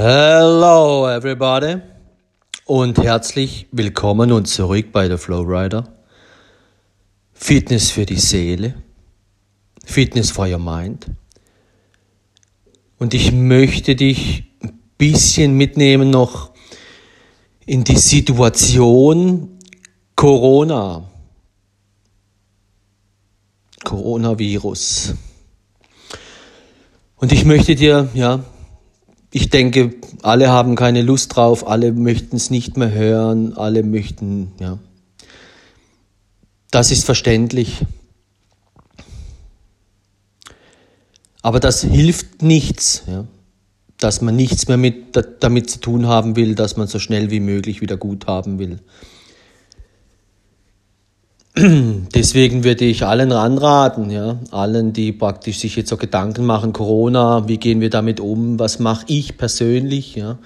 [0.00, 1.82] Hello everybody
[2.66, 5.92] und herzlich willkommen und zurück bei der Flowrider.
[7.32, 8.74] Fitness für die Seele,
[9.84, 11.08] Fitness for your mind.
[13.00, 16.52] Und ich möchte dich ein bisschen mitnehmen noch
[17.66, 19.58] in die Situation
[20.14, 21.10] Corona.
[23.82, 25.14] Coronavirus.
[27.16, 28.44] Und ich möchte dir, ja,
[29.30, 34.52] ich denke, alle haben keine Lust drauf, alle möchten es nicht mehr hören, alle möchten,
[34.58, 34.78] ja.
[36.70, 37.84] Das ist verständlich.
[41.42, 43.24] Aber das hilft nichts, ja.
[43.98, 47.40] dass man nichts mehr mit, damit zu tun haben will, dass man so schnell wie
[47.40, 48.80] möglich wieder gut haben will.
[52.14, 57.48] Deswegen würde ich allen ranraten, ja, allen, die praktisch sich jetzt so Gedanken machen, Corona,
[57.48, 60.38] wie gehen wir damit um, was mache ich persönlich, ja.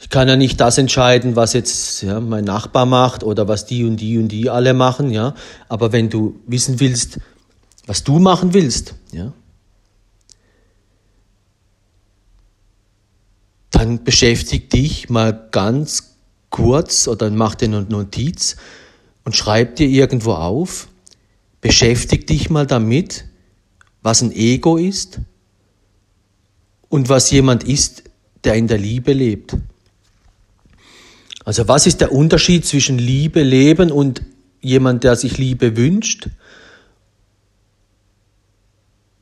[0.00, 3.84] Ich kann ja nicht das entscheiden, was jetzt ja, mein Nachbar macht oder was die
[3.84, 5.34] und die und die alle machen, ja.
[5.68, 7.18] Aber wenn du wissen willst,
[7.86, 9.32] was du machen willst, ja,
[13.70, 16.16] dann beschäftig dich mal ganz
[16.50, 18.56] kurz oder mach dir eine Notiz,
[19.24, 20.88] und schreib dir irgendwo auf,
[21.60, 23.24] beschäftig dich mal damit,
[24.02, 25.20] was ein Ego ist
[26.88, 28.04] und was jemand ist,
[28.44, 29.56] der in der Liebe lebt.
[31.44, 34.22] Also was ist der Unterschied zwischen Liebe leben und
[34.60, 36.28] jemand, der sich Liebe wünscht,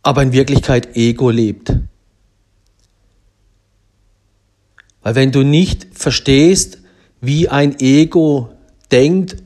[0.03, 1.73] aber in Wirklichkeit Ego lebt?
[5.03, 6.79] Weil wenn du nicht verstehst,
[7.21, 8.53] wie ein Ego
[8.91, 9.43] denkt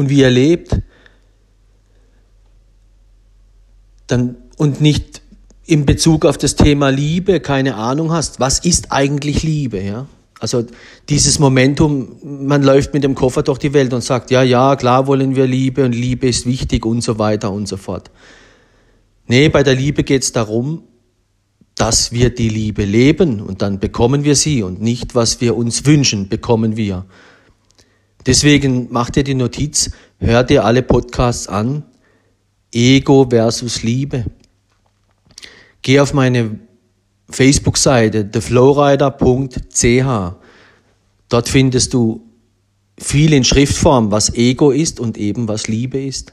[0.00, 0.80] und wie er lebt,
[4.06, 5.22] dann, und nicht
[5.64, 10.06] in Bezug auf das Thema Liebe keine Ahnung hast, was ist eigentlich Liebe, ja?
[10.40, 10.64] Also
[11.10, 15.06] dieses Momentum, man läuft mit dem Koffer durch die Welt und sagt, ja, ja, klar
[15.06, 18.10] wollen wir Liebe und Liebe ist wichtig und so weiter und so fort.
[19.26, 20.82] Nee, bei der Liebe geht es darum,
[21.76, 25.84] dass wir die Liebe leben und dann bekommen wir sie und nicht, was wir uns
[25.84, 27.04] wünschen, bekommen wir.
[28.26, 31.84] Deswegen mach dir die Notiz, hör dir alle Podcasts an.
[32.72, 34.26] Ego versus Liebe.
[35.82, 36.60] Geh auf meine
[37.30, 40.34] Facebook-Seite theflowrider.ch.
[41.28, 42.26] Dort findest du
[42.98, 46.32] viel in Schriftform, was Ego ist und eben was Liebe ist.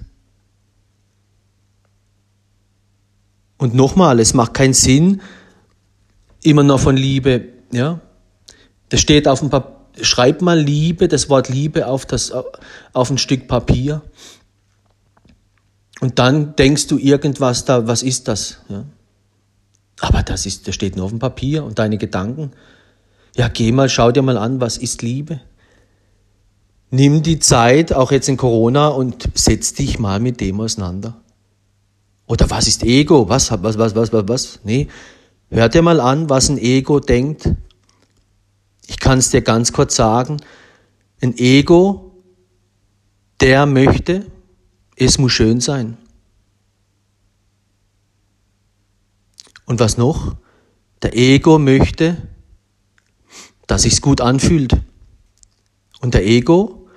[3.57, 5.21] Und nochmal, es macht keinen Sinn,
[6.43, 8.01] immer noch von Liebe, ja.
[8.89, 12.33] Das steht auf dem Papier schreib mal Liebe, das Wort Liebe auf, das,
[12.93, 14.01] auf ein Stück Papier.
[15.99, 18.59] Und dann denkst du irgendwas da, was ist das?
[18.69, 18.85] Ja?
[19.99, 22.51] Aber das ist, das steht nur auf dem Papier und deine Gedanken.
[23.35, 25.39] Ja, geh mal, schau dir mal an, was ist Liebe?
[26.89, 31.19] Nimm die Zeit, auch jetzt in Corona, und setz dich mal mit dem auseinander.
[32.27, 33.27] Oder was ist Ego?
[33.27, 34.59] Was, was, was, was, was, was?
[34.63, 34.87] Nee.
[35.49, 37.49] Hör dir mal an, was ein Ego denkt,
[38.87, 40.37] ich kann es dir ganz kurz sagen,
[41.21, 42.23] ein Ego,
[43.41, 44.25] der möchte,
[44.95, 45.97] es muss schön sein.
[49.65, 50.35] Und was noch?
[51.01, 52.17] Der Ego möchte,
[53.67, 54.75] dass es gut anfühlt.
[55.99, 56.87] Und der Ego,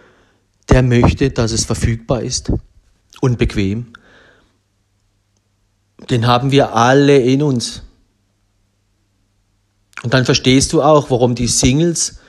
[0.68, 2.52] der möchte, dass es verfügbar ist
[3.20, 3.92] und bequem.
[6.08, 7.82] Den haben wir alle in uns.
[10.02, 12.20] Und dann verstehst du auch, warum die Singles,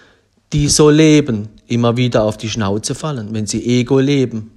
[0.53, 4.51] die so leben, immer wieder auf die Schnauze fallen, wenn sie Ego leben.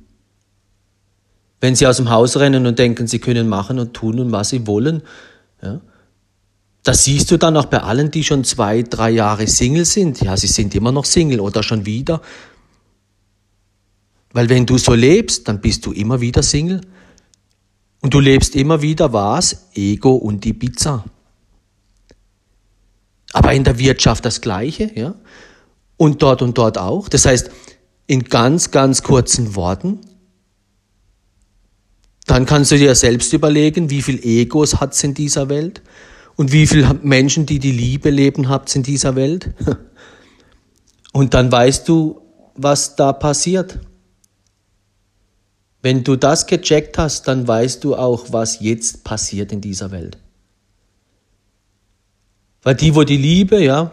[1.60, 4.50] Wenn sie aus dem Haus rennen und denken, sie können machen und tun und was
[4.50, 5.02] sie wollen.
[5.62, 5.80] Ja.
[6.82, 10.20] Das siehst du dann auch bei allen, die schon zwei, drei Jahre Single sind.
[10.20, 12.20] Ja, sie sind immer noch Single oder schon wieder.
[14.32, 16.82] Weil wenn du so lebst, dann bist du immer wieder Single.
[18.02, 19.69] Und du lebst immer wieder was?
[19.75, 21.04] Ego und die Pizza.
[23.34, 25.17] Aber in der Wirtschaft das Gleiche, ja.
[25.97, 27.08] Und dort und dort auch.
[27.08, 27.50] Das heißt,
[28.06, 29.99] in ganz, ganz kurzen Worten,
[32.26, 35.82] dann kannst du dir selbst überlegen, wie viel Egos hat es in dieser Welt
[36.37, 39.53] und wie viele Menschen, die die Liebe leben, habt in dieser Welt.
[41.12, 42.23] Und dann weißt du,
[42.56, 43.79] was da passiert.
[45.81, 50.19] Wenn du das gecheckt hast, dann weißt du auch, was jetzt passiert in dieser Welt.
[52.64, 53.93] Weil die, wo die Liebe, ja,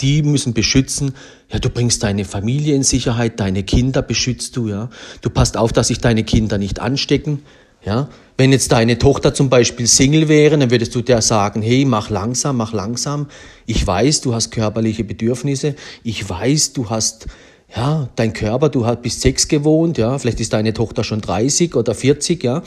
[0.00, 1.14] die müssen beschützen.
[1.50, 4.88] Ja, du bringst deine Familie in Sicherheit, deine Kinder beschützt du, ja.
[5.20, 7.42] Du passt auf, dass sich deine Kinder nicht anstecken.
[7.84, 8.08] Ja?
[8.36, 12.10] Wenn jetzt deine Tochter zum Beispiel Single wäre, dann würdest du der sagen, hey, mach
[12.10, 13.26] langsam, mach langsam.
[13.66, 15.74] Ich weiß, du hast körperliche Bedürfnisse.
[16.02, 17.26] Ich weiß, du hast,
[17.74, 20.18] ja, dein Körper, du hast bis Sex gewohnt, ja.
[20.18, 22.62] Vielleicht ist deine Tochter schon 30 oder 40, ja.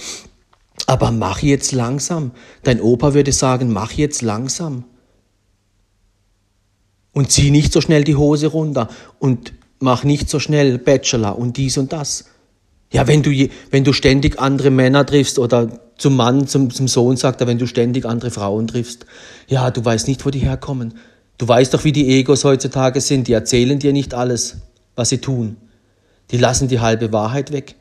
[0.88, 2.32] Aber mach jetzt langsam.
[2.64, 4.86] Dein Opa würde sagen, mach jetzt langsam.
[7.14, 8.90] Und zieh nicht so schnell die Hose runter
[9.20, 12.26] und mach nicht so schnell Bachelor und dies und das.
[12.92, 13.32] Ja, wenn du,
[13.72, 17.58] wenn du ständig andere Männer triffst oder zum Mann, zum, zum Sohn sagt er, wenn
[17.58, 19.06] du ständig andere Frauen triffst,
[19.48, 20.96] ja, du weißt nicht, wo die herkommen.
[21.38, 23.28] Du weißt doch, wie die Egos heutzutage sind.
[23.28, 24.58] Die erzählen dir nicht alles,
[24.96, 25.58] was sie tun.
[26.32, 27.76] Die lassen die halbe Wahrheit weg.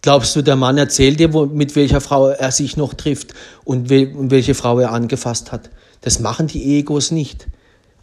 [0.00, 3.34] Glaubst du, der Mann erzählt dir, wo, mit welcher Frau er sich noch trifft
[3.64, 5.70] und, we, und welche Frau er angefasst hat?
[6.00, 7.48] Das machen die Egos nicht.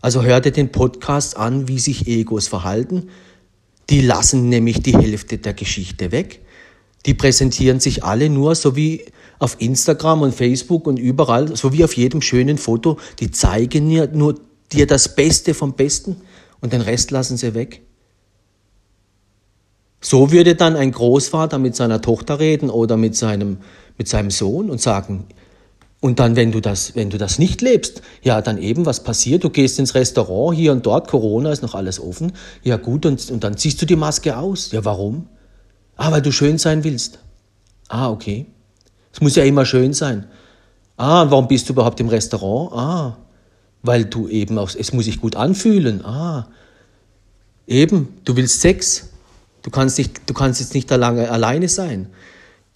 [0.02, 3.10] Also hör dir den Podcast an, wie sich Egos verhalten
[3.90, 6.42] die lassen nämlich die Hälfte der Geschichte weg.
[7.06, 9.06] Die präsentieren sich alle nur so wie
[9.38, 12.98] auf Instagram und Facebook und überall, so wie auf jedem schönen Foto.
[13.20, 14.40] Die zeigen dir nur
[14.72, 16.18] dir das Beste vom Besten
[16.62, 17.82] und den Rest lassen sie weg.
[20.02, 23.58] So würde dann ein Großvater mit seiner Tochter reden oder mit seinem,
[23.98, 25.26] mit seinem Sohn und sagen,
[26.06, 29.44] und dann, wenn du das, wenn du das nicht lebst, ja, dann eben, was passiert?
[29.44, 32.32] Du gehst ins Restaurant, hier und dort, Corona ist noch alles offen.
[32.62, 34.72] Ja, gut, und, und dann ziehst du die Maske aus.
[34.72, 35.28] Ja, warum?
[35.96, 37.18] Ah, weil du schön sein willst.
[37.88, 38.46] Ah, okay.
[39.12, 40.28] Es muss ja immer schön sein.
[40.96, 42.72] Ah, warum bist du überhaupt im Restaurant?
[42.74, 43.18] Ah,
[43.82, 46.06] weil du eben auch, es muss sich gut anfühlen.
[46.06, 46.50] Ah,
[47.66, 49.10] eben, du willst Sex.
[49.64, 52.12] Du kannst, nicht, du kannst jetzt nicht alleine sein.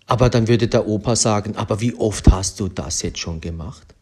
[0.09, 3.93] Aber dann würde der Opa sagen, aber wie oft hast du das jetzt schon gemacht?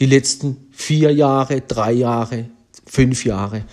[0.00, 2.46] Die letzten vier Jahre, drei Jahre,
[2.86, 3.64] fünf Jahre.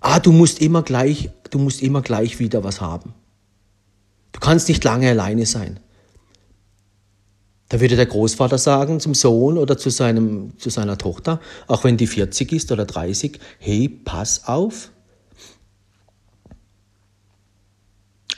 [0.00, 3.14] Ah, du musst immer gleich, du musst immer gleich wieder was haben.
[4.32, 5.78] Du kannst nicht lange alleine sein.
[7.68, 11.98] Da würde der Großvater sagen zum Sohn oder zu, seinem, zu seiner Tochter, auch wenn
[11.98, 14.90] die 40 ist oder 30, hey, pass auf,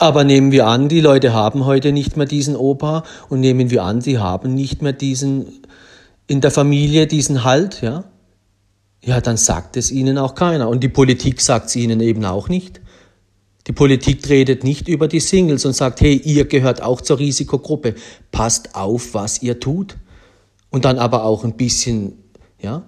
[0.03, 3.85] Aber nehmen wir an, die Leute haben heute nicht mehr diesen Opa und nehmen wir
[3.85, 5.61] an, sie haben nicht mehr diesen
[6.27, 8.03] in der Familie diesen Halt, ja?
[9.01, 10.67] Ja, dann sagt es ihnen auch keiner.
[10.67, 12.81] Und die Politik sagt es ihnen eben auch nicht.
[13.67, 17.95] Die Politik redet nicht über die Singles und sagt, hey, ihr gehört auch zur Risikogruppe.
[18.29, 19.95] Passt auf, was ihr tut.
[20.69, 22.17] Und dann aber auch ein bisschen,
[22.59, 22.83] ja?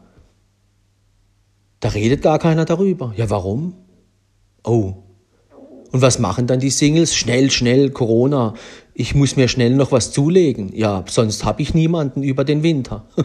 [1.80, 3.14] Da redet gar keiner darüber.
[3.16, 3.76] Ja, warum?
[4.66, 5.05] Oh,
[5.96, 7.16] und was machen dann die Singles?
[7.16, 8.54] Schnell, schnell, Corona.
[8.94, 10.76] Ich muss mir schnell noch was zulegen.
[10.76, 13.06] Ja, sonst habe ich niemanden über den Winter.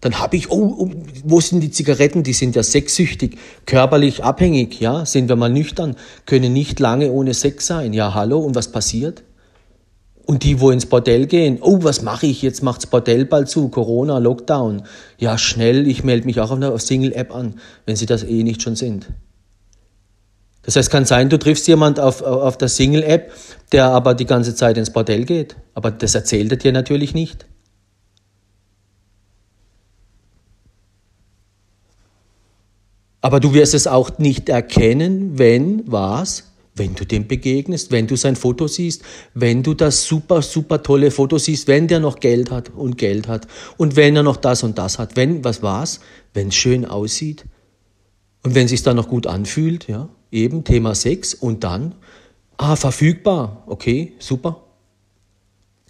[0.00, 0.90] dann habe ich, oh, oh,
[1.24, 2.22] wo sind die Zigaretten?
[2.22, 3.36] Die sind ja sexsüchtig,
[3.66, 7.92] körperlich abhängig, ja, sind wir mal nüchtern, können nicht lange ohne Sex sein.
[7.92, 9.24] Ja, hallo, und was passiert?
[10.24, 12.40] Und die, wo ins Bordell gehen, oh, was mache ich?
[12.40, 14.84] Jetzt macht's Bordell bald zu, Corona, Lockdown.
[15.18, 18.62] Ja, schnell, ich melde mich auch auf einer Single-App an, wenn sie das eh nicht
[18.62, 19.10] schon sind.
[20.62, 23.32] Das heißt, kann sein, du triffst jemand auf, auf der Single-App,
[23.72, 25.56] der aber die ganze Zeit ins Bordell geht.
[25.74, 27.46] Aber das erzählt er dir natürlich nicht.
[33.20, 36.48] Aber du wirst es auch nicht erkennen, wenn was?
[36.74, 39.02] Wenn du dem begegnest, wenn du sein Foto siehst,
[39.34, 43.28] wenn du das super, super tolle Foto siehst, wenn der noch Geld hat und Geld
[43.28, 46.00] hat und wenn er noch das und das hat, wenn, was war's?
[46.32, 47.44] Wenn es schön aussieht
[48.42, 51.94] und wenn es sich dann noch gut anfühlt, ja eben Thema Sex und dann,
[52.56, 54.64] ah, verfügbar, okay, super.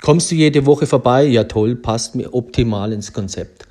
[0.02, 1.24] Kommst du jede Woche vorbei?
[1.24, 3.66] Ja, toll, passt mir optimal ins Konzept.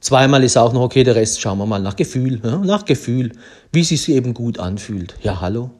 [0.00, 3.32] Zweimal ist auch noch okay, der Rest schauen wir mal nach Gefühl, ja, nach Gefühl,
[3.72, 5.16] wie es sich eben gut anfühlt.
[5.22, 5.70] Ja, hallo.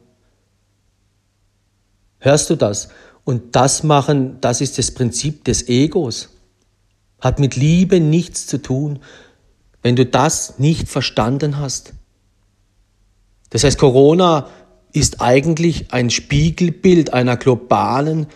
[2.19, 2.89] Hörst du das?
[3.23, 6.29] Und das machen, das ist das Prinzip des Egos.
[7.19, 8.99] Hat mit Liebe nichts zu tun.
[9.83, 11.93] Wenn du das nicht verstanden hast,
[13.49, 14.47] das heißt, Corona
[14.93, 18.27] ist eigentlich ein Spiegelbild einer globalen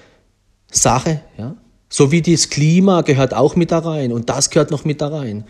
[0.72, 1.22] Sache.
[1.38, 1.56] Ja?
[1.90, 5.08] So wie das Klima gehört auch mit da rein und das gehört noch mit da
[5.10, 5.44] rein.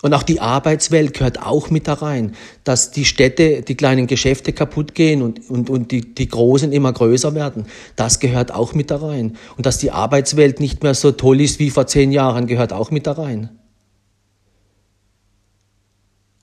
[0.00, 4.52] Und auch die Arbeitswelt gehört auch mit da rein, dass die Städte, die kleinen Geschäfte
[4.52, 7.66] kaputt gehen und, und, und die, die großen immer größer werden.
[7.96, 9.36] Das gehört auch mit da rein.
[9.56, 12.92] Und dass die Arbeitswelt nicht mehr so toll ist wie vor zehn Jahren, gehört auch
[12.92, 13.57] mit da rein.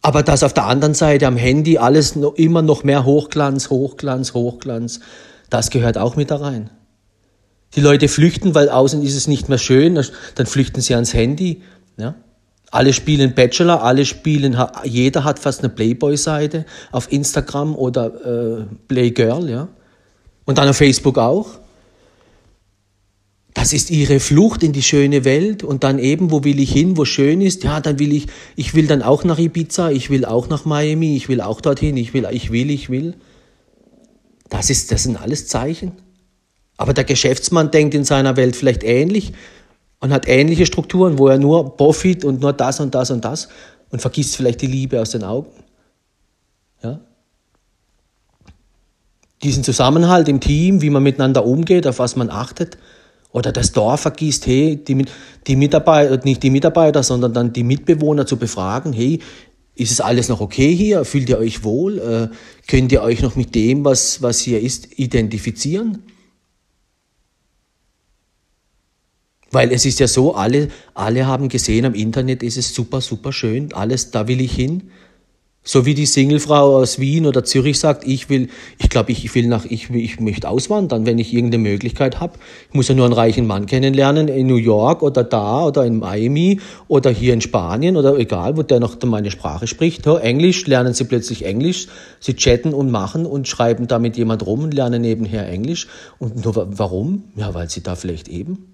[0.05, 4.35] Aber dass auf der anderen Seite am Handy alles noch, immer noch mehr Hochglanz, Hochglanz,
[4.35, 4.99] Hochglanz,
[5.49, 6.69] das gehört auch mit da rein.
[7.73, 9.99] Die Leute flüchten, weil außen ist es nicht mehr schön,
[10.35, 11.63] dann flüchten sie ans Handy.
[11.97, 12.13] Ja?
[12.69, 19.49] Alle spielen Bachelor, alle spielen, jeder hat fast eine Playboy-Seite auf Instagram oder äh, Playgirl.
[19.49, 19.69] Ja?
[20.45, 21.47] Und dann auf Facebook auch.
[23.55, 26.97] Das ist ihre Flucht in die schöne Welt und dann eben, wo will ich hin,
[26.97, 27.63] wo schön ist?
[27.63, 31.15] Ja, dann will ich, ich will dann auch nach Ibiza, ich will auch nach Miami,
[31.15, 33.15] ich will auch dorthin, ich will, ich will, ich will.
[34.49, 35.93] Das ist, das sind alles Zeichen.
[36.75, 39.31] Aber der Geschäftsmann denkt in seiner Welt vielleicht ähnlich
[40.01, 43.47] und hat ähnliche Strukturen, wo er nur Profit und nur das und das und das
[43.89, 45.51] und vergisst vielleicht die Liebe aus den Augen.
[46.83, 46.99] Ja?
[49.43, 52.77] Diesen Zusammenhalt im Team, wie man miteinander umgeht, auf was man achtet,
[53.35, 55.03] oder das Dorf vergisst, hey, die,
[55.45, 59.19] die Mitarbeiter, nicht die Mitarbeiter, sondern dann die Mitbewohner zu befragen, hey,
[59.75, 61.03] ist es alles noch okay hier?
[61.03, 61.99] Fühlt ihr euch wohl?
[61.99, 66.03] Äh, könnt ihr euch noch mit dem, was, was hier ist, identifizieren?
[69.51, 73.33] Weil es ist ja so, alle, alle haben gesehen, am Internet ist es super, super
[73.33, 74.91] schön, alles, da will ich hin.
[75.67, 79.47] So wie die Singlefrau aus Wien oder Zürich sagt, ich will, ich glaube, ich will
[79.47, 82.33] nach, ich, ich möchte auswandern, wenn ich irgendeine Möglichkeit habe.
[82.69, 85.97] Ich muss ja nur einen reichen Mann kennenlernen in New York oder da oder in
[85.97, 90.05] Miami oder hier in Spanien oder egal, wo der noch meine Sprache spricht.
[90.05, 91.87] Ja, Englisch lernen sie plötzlich Englisch.
[92.19, 95.87] Sie chatten und machen und schreiben da mit jemand rum und lernen nebenher Englisch.
[96.19, 97.23] Und nur warum?
[97.35, 98.67] Ja, weil sie da vielleicht eben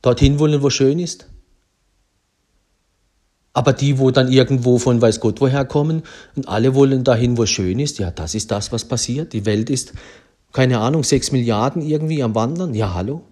[0.00, 1.26] dorthin wollen, wo schön ist.
[3.58, 6.04] Aber die, wo dann irgendwo von weiß Gott woher kommen
[6.36, 9.32] und alle wollen dahin, wo schön ist, ja, das ist das, was passiert.
[9.32, 9.94] Die Welt ist,
[10.52, 12.72] keine Ahnung, sechs Milliarden irgendwie am Wandern.
[12.72, 13.22] Ja, hallo.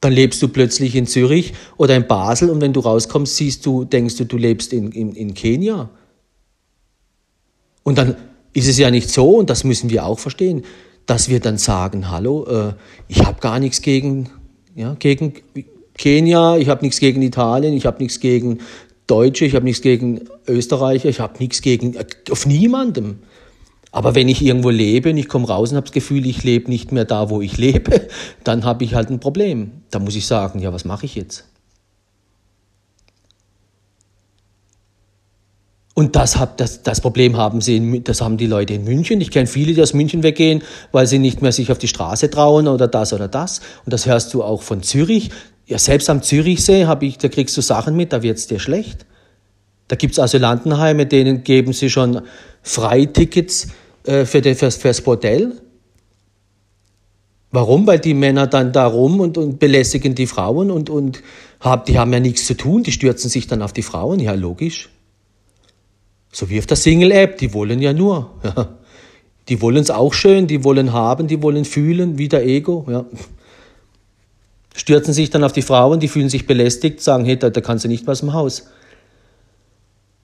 [0.00, 3.84] Dann lebst du plötzlich in Zürich oder in Basel und wenn du rauskommst, siehst du,
[3.84, 5.88] denkst du, du lebst in, in, in Kenia.
[7.84, 8.16] Und dann
[8.52, 10.64] ist es ja nicht so, und das müssen wir auch verstehen,
[11.06, 12.72] dass wir dann sagen, hallo, äh,
[13.06, 14.28] ich habe gar nichts gegen,
[14.74, 15.34] ja, gegen
[15.96, 18.58] Kenia, ich habe nichts gegen Italien, ich habe nichts gegen
[19.06, 23.20] Deutsche, ich habe nichts gegen Österreicher, ich habe nichts gegen äh, auf niemandem.
[23.92, 26.70] Aber wenn ich irgendwo lebe und ich komme raus und habe das Gefühl, ich lebe
[26.70, 28.08] nicht mehr da, wo ich lebe,
[28.44, 29.70] dann habe ich halt ein Problem.
[29.90, 31.44] Da muss ich sagen, ja, was mache ich jetzt?
[35.94, 39.18] Und das, hab, das, das Problem haben sie, in, das haben die Leute in München.
[39.22, 40.62] Ich kenne viele, die aus München weggehen,
[40.92, 43.60] weil sie nicht mehr sich auf die Straße trauen oder das oder das.
[43.86, 45.30] Und das hörst du auch von Zürich.
[45.66, 49.04] Ja, selbst am Zürichsee habe ich, da kriegst du Sachen mit, da wird's dir schlecht.
[49.88, 52.22] Da gibt's Asylantenheime, denen geben sie schon
[52.62, 53.68] Freitickets
[54.04, 55.60] äh, für die, fürs, fürs Bordell.
[57.50, 57.86] Warum?
[57.86, 61.22] Weil die Männer dann da rum und, und belästigen die Frauen und, und
[61.60, 64.20] hab, die haben ja nichts zu tun, die stürzen sich dann auf die Frauen.
[64.20, 64.88] Ja, logisch.
[66.32, 68.30] So wie auf der Single-App, die wollen ja nur.
[69.48, 72.84] Die wollen es auch schön, die wollen haben, die wollen fühlen, wie der Ego.
[72.90, 73.06] Ja
[74.76, 77.84] stürzen sich dann auf die Frauen, die fühlen sich belästigt, sagen, hey, da, da kannst
[77.84, 78.68] du nicht mehr aus dem Haus.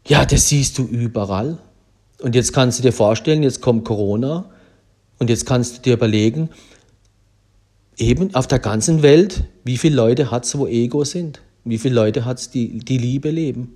[0.06, 1.58] Ja, das siehst du überall.
[2.20, 4.44] Und jetzt kannst du dir vorstellen, jetzt kommt Corona
[5.18, 6.50] und jetzt kannst du dir überlegen,
[7.96, 11.40] eben auf der ganzen Welt, wie viele Leute hat es, wo Ego sind?
[11.64, 13.74] Wie viele Leute hat es, die die Liebe leben?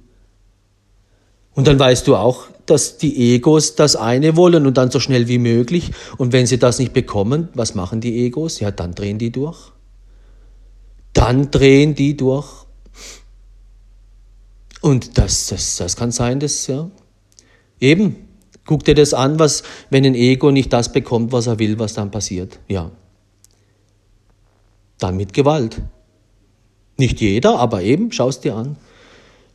[1.55, 5.27] Und dann weißt du auch, dass die Egos das eine wollen und dann so schnell
[5.27, 5.93] wie möglich.
[6.19, 8.61] Und wenn sie das nicht bekommen, was machen die Egos?
[8.61, 9.73] Ja, dann drehen die durch
[11.17, 12.67] dann drehen die durch.
[14.83, 16.91] Und das, das, das kann sein, dass, ja,
[17.81, 18.29] eben,
[18.67, 21.95] guck dir das an, was, wenn ein Ego nicht das bekommt, was er will, was
[21.95, 22.61] dann passiert.
[22.69, 22.93] Ja.
[24.99, 25.81] Dann mit Gewalt.
[26.99, 28.77] Nicht jeder, aber eben, schau es dir an.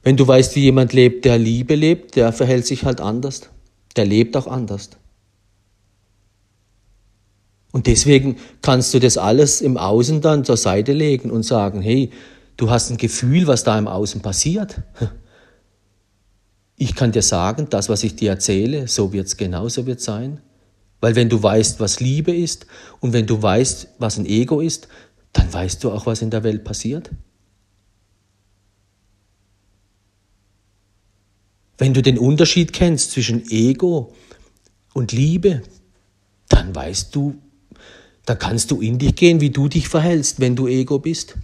[0.01, 3.49] Wenn du weißt, wie jemand lebt, der Liebe lebt, der verhält sich halt anders.
[3.95, 4.89] Der lebt auch anders.
[7.71, 12.11] Und deswegen kannst du das alles im Außen dann zur Seite legen und sagen, hey,
[12.57, 14.81] du hast ein Gefühl, was da im Außen passiert.
[16.75, 20.41] Ich kann dir sagen, das, was ich dir erzähle, so wird es genauso wird sein.
[20.99, 22.65] Weil wenn du weißt, was Liebe ist
[22.99, 24.87] und wenn du weißt, was ein Ego ist,
[25.33, 27.09] dann weißt du auch, was in der Welt passiert.
[31.77, 34.13] Wenn du den Unterschied kennst zwischen Ego
[34.93, 35.63] und Liebe,
[36.49, 37.39] dann weißt du,
[38.25, 41.35] da kannst du in dich gehen, wie du dich verhältst, wenn du Ego bist.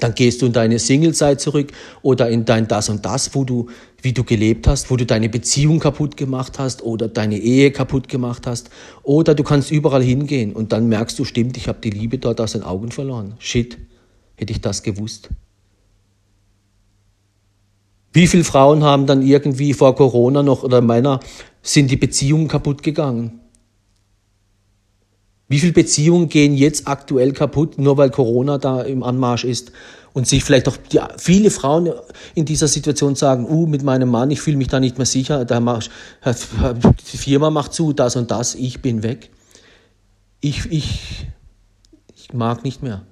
[0.00, 1.70] Dann gehst du in deine Singlezeit zurück
[2.02, 3.68] oder in dein das und das, wo du,
[4.00, 8.08] wie du gelebt hast, wo du deine Beziehung kaputt gemacht hast oder deine Ehe kaputt
[8.08, 8.70] gemacht hast.
[9.04, 12.40] Oder du kannst überall hingehen und dann merkst du, stimmt, ich habe die Liebe dort
[12.40, 13.34] aus den Augen verloren.
[13.38, 13.78] Shit,
[14.34, 15.28] hätte ich das gewusst.
[18.12, 21.20] Wie viele Frauen haben dann irgendwie vor Corona noch oder Männer
[21.62, 23.41] sind die Beziehungen kaputt gegangen?
[25.52, 29.70] Wie viele Beziehungen gehen jetzt aktuell kaputt, nur weil Corona da im Anmarsch ist?
[30.14, 31.92] Und sich vielleicht auch die, viele Frauen
[32.34, 35.44] in dieser Situation sagen, uh, mit meinem Mann, ich fühle mich da nicht mehr sicher,
[35.44, 35.86] da mach,
[36.24, 39.28] die Firma macht zu, das und das, ich bin weg.
[40.40, 41.26] ich, ich,
[42.16, 43.04] ich mag nicht mehr.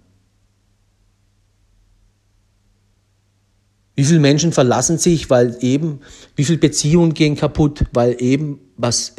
[3.96, 6.00] Wie viele Menschen verlassen sich, weil eben,
[6.36, 9.14] wie viele Beziehungen gehen kaputt, weil eben, was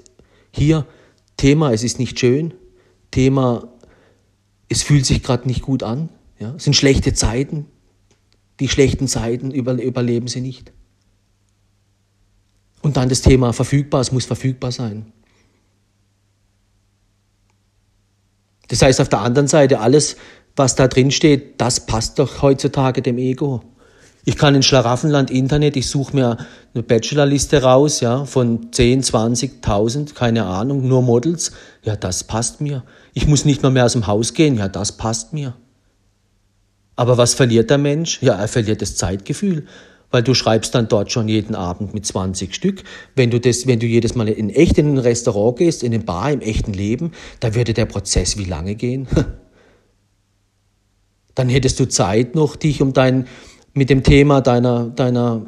[0.50, 0.88] hier
[1.38, 2.56] Thema, es ist nicht schön,
[3.12, 3.68] Thema,
[4.70, 7.68] es fühlt sich gerade nicht gut an, ja, es sind schlechte Zeiten,
[8.60, 10.72] die schlechten Zeiten über, überleben sie nicht.
[12.82, 15.12] Und dann das Thema verfügbar, es muss verfügbar sein.
[18.70, 20.16] Das heißt auf der anderen Seite, alles,
[20.56, 23.62] was da drin steht, das passt doch heutzutage dem Ego.
[24.24, 26.38] Ich kann in Schlaraffenland Internet, ich suche mir
[26.74, 31.54] eine Bachelorliste raus, ja, von 10, 20.000, keine Ahnung, nur Models.
[31.84, 32.84] Ja, das passt mir.
[33.14, 34.58] Ich muss nicht mal mehr aus dem Haus gehen.
[34.58, 35.56] Ja, das passt mir.
[36.96, 38.22] Aber was verliert der Mensch?
[38.22, 39.66] Ja, er verliert das Zeitgefühl,
[40.12, 42.84] weil du schreibst dann dort schon jeden Abend mit 20 Stück.
[43.16, 46.04] Wenn du das, wenn du jedes Mal in echt in ein Restaurant gehst, in eine
[46.04, 49.08] Bar, im echten Leben, da würde der Prozess wie lange gehen?
[51.36, 53.28] dann hättest du Zeit noch, dich um dein,
[53.74, 55.46] mit dem Thema deiner, deiner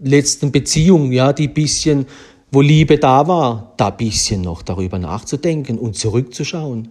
[0.00, 2.06] letzten Beziehung, ja, die bisschen,
[2.50, 6.88] wo Liebe da war, da bisschen noch darüber nachzudenken und zurückzuschauen.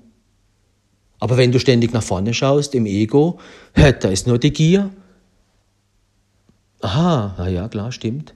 [1.20, 3.40] Aber wenn du ständig nach vorne schaust, im Ego,
[3.74, 4.90] da ist nur die Gier.
[6.82, 8.34] Aha, na ja, klar, stimmt.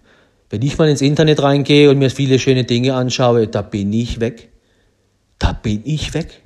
[0.49, 4.19] Wenn ich mal ins Internet reingehe und mir viele schöne Dinge anschaue, da bin ich
[4.19, 4.51] weg.
[5.39, 6.42] Da bin ich weg.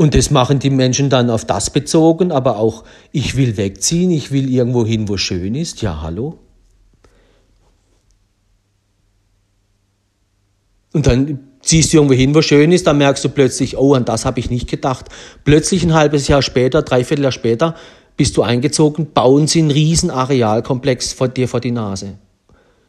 [0.00, 4.30] Und das machen die Menschen dann auf das bezogen, aber auch, ich will wegziehen, ich
[4.30, 5.82] will irgendwo hin, wo schön ist.
[5.82, 6.38] Ja, hallo?
[10.92, 14.04] Und dann ziehst du irgendwo hin, wo schön ist, dann merkst du plötzlich, oh, an
[14.04, 15.06] das habe ich nicht gedacht.
[15.42, 17.74] Plötzlich ein halbes Jahr später, dreiviertel Jahr später,
[18.16, 22.18] bist du eingezogen, bauen sie einen riesen Arealkomplex vor dir vor die Nase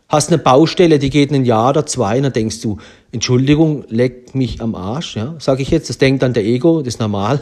[0.09, 2.77] hast eine Baustelle, die geht ein Jahr oder zwei, dann denkst du,
[3.11, 6.95] Entschuldigung, leck mich am Arsch, ja, sage ich jetzt, das denkt dann der Ego, das
[6.95, 7.39] ist normal.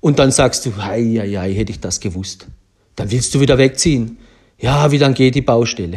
[0.00, 2.46] Und dann sagst du, hei, hei, hei, hätte ich das gewusst.
[2.94, 4.18] Dann willst du wieder wegziehen.
[4.58, 5.96] Ja, wie dann geht die Baustelle?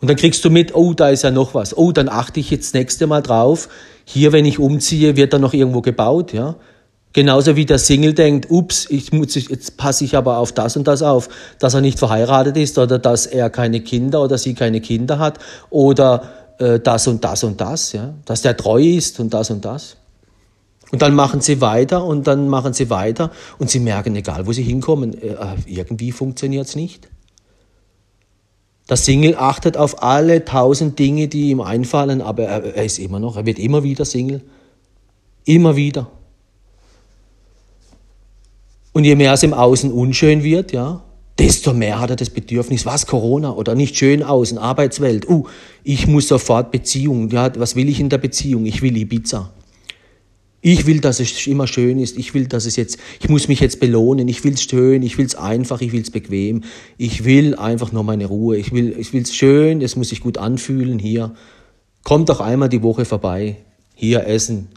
[0.00, 1.76] Und dann kriegst du mit, oh, da ist ja noch was.
[1.76, 3.68] Oh, dann achte ich jetzt nächste Mal drauf.
[4.04, 6.56] Hier, wenn ich umziehe, wird da noch irgendwo gebaut, ja.
[7.14, 10.86] Genauso wie der Single denkt, ups, ich muss, jetzt passe ich aber auf das und
[10.86, 14.80] das auf, dass er nicht verheiratet ist oder dass er keine Kinder oder sie keine
[14.80, 15.38] Kinder hat
[15.70, 16.22] oder
[16.58, 19.96] äh, das und das und das, ja, dass der treu ist und das und das.
[20.90, 24.52] Und dann machen sie weiter und dann machen sie weiter und sie merken, egal wo
[24.52, 25.34] sie hinkommen, äh,
[25.66, 27.08] irgendwie funktioniert es nicht.
[28.88, 33.18] Der Single achtet auf alle tausend Dinge, die ihm einfallen, aber er, er ist immer
[33.18, 34.42] noch, er wird immer wieder Single.
[35.44, 36.10] Immer wieder.
[38.98, 41.04] Und je mehr es im Außen unschön wird, ja,
[41.38, 45.28] desto mehr hat er das Bedürfnis, was Corona oder nicht schön außen, Arbeitswelt.
[45.28, 45.44] Uh,
[45.84, 47.30] ich muss sofort Beziehung.
[47.30, 48.66] Ja, was will ich in der Beziehung?
[48.66, 49.52] Ich will Ibiza.
[50.62, 52.18] Ich will, dass es immer schön ist.
[52.18, 54.26] Ich will, dass es jetzt, ich muss mich jetzt belohnen.
[54.26, 55.04] Ich will es schön.
[55.04, 55.80] Ich will es einfach.
[55.80, 56.64] Ich will es bequem.
[56.96, 58.56] Ich will einfach nur meine Ruhe.
[58.56, 59.80] Ich will, ich schön.
[59.80, 61.34] Es muss sich gut anfühlen hier.
[62.02, 63.58] Kommt doch einmal die Woche vorbei.
[63.94, 64.70] Hier essen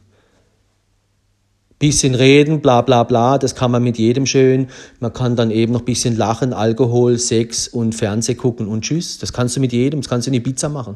[1.82, 4.68] bisschen reden, bla bla bla, das kann man mit jedem schön.
[5.02, 9.18] Man kann dann eben noch bisschen lachen, Alkohol, Sex und Fernseh gucken und tschüss.
[9.18, 10.96] Das kannst du mit jedem, das kannst du in die Pizza machen.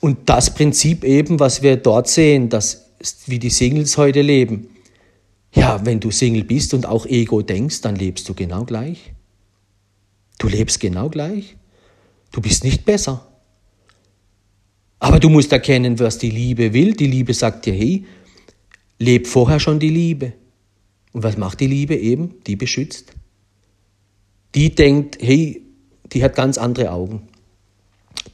[0.00, 2.86] Und das Prinzip eben, was wir dort sehen, das
[3.26, 4.68] wie die Singles heute leben.
[5.52, 9.12] Ja, wenn du Single bist und auch Ego denkst, dann lebst du genau gleich.
[10.38, 11.56] Du lebst genau gleich.
[12.32, 13.26] Du bist nicht besser.
[14.98, 16.94] Aber du musst erkennen, was die Liebe will.
[16.94, 18.04] Die Liebe sagt dir, hey,
[18.98, 20.32] leb vorher schon die Liebe.
[21.12, 22.34] Und was macht die Liebe eben?
[22.46, 23.12] Die beschützt.
[24.54, 25.62] Die denkt, hey,
[26.12, 27.28] die hat ganz andere Augen.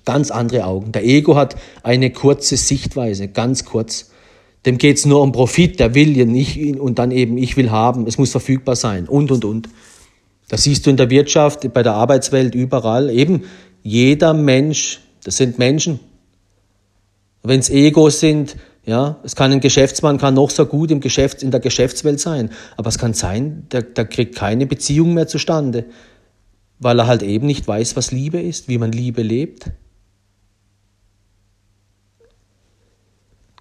[0.05, 0.93] Ganz andere Augen.
[0.93, 4.11] Der Ego hat eine kurze Sichtweise, ganz kurz.
[4.67, 7.71] Dem geht es nur um Profit, der will ja nicht und dann eben, ich will
[7.71, 9.69] haben, es muss verfügbar sein und, und, und.
[10.49, 13.11] Das siehst du in der Wirtschaft, bei der Arbeitswelt, überall.
[13.11, 13.45] Eben,
[13.83, 16.01] jeder Mensch, das sind Menschen.
[17.43, 21.43] Wenn es Egos sind, ja, es kann ein Geschäftsmann kann noch so gut im Geschäft,
[21.43, 25.85] in der Geschäftswelt sein, aber es kann sein, der, der kriegt keine Beziehung mehr zustande,
[26.79, 29.71] weil er halt eben nicht weiß, was Liebe ist, wie man Liebe lebt.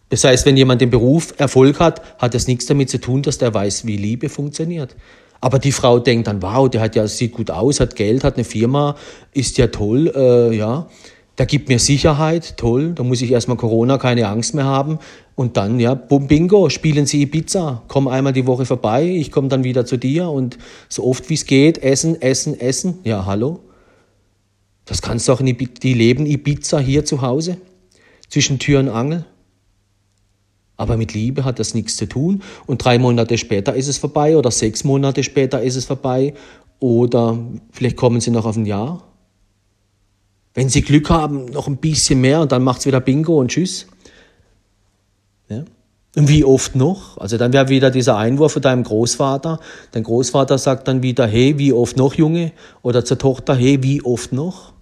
[0.10, 3.38] Das heißt, wenn jemand im Beruf Erfolg hat, hat es nichts damit zu tun, dass
[3.38, 4.96] der weiß, wie Liebe funktioniert.
[5.42, 8.36] Aber die Frau denkt dann, wow, der hat ja, sieht gut aus, hat Geld, hat
[8.36, 8.96] eine Firma,
[9.34, 10.88] ist ja toll, äh, ja.
[11.40, 15.00] der gibt mir Sicherheit, toll, da muss ich erstmal Corona keine Angst mehr haben.
[15.34, 19.48] Und dann, ja, bum, bingo, spielen Sie Ibiza, komm einmal die Woche vorbei, ich komme
[19.48, 23.00] dann wieder zu dir und so oft wie es geht, essen, essen, essen.
[23.04, 23.62] Ja, hallo?
[24.86, 27.58] Das kannst du auch in Ibiza, die leben Ibiza hier zu Hause,
[28.30, 29.26] zwischen Tür und Angel.
[30.82, 32.42] Aber mit Liebe hat das nichts zu tun.
[32.66, 36.34] Und drei Monate später ist es vorbei oder sechs Monate später ist es vorbei
[36.80, 37.38] oder
[37.72, 39.04] vielleicht kommen sie noch auf ein Jahr.
[40.56, 43.50] Wenn sie Glück haben, noch ein bisschen mehr und dann macht es wieder Bingo und
[43.52, 43.86] Tschüss.
[45.50, 45.66] Ja.
[46.16, 47.20] Und wie oft noch?
[47.20, 49.60] Also dann wäre wieder dieser Einwurf von deinem Großvater.
[49.92, 52.54] Dein Großvater sagt dann wieder, hey, wie oft noch, Junge?
[52.82, 54.74] Oder zur Tochter, hey, wie oft noch?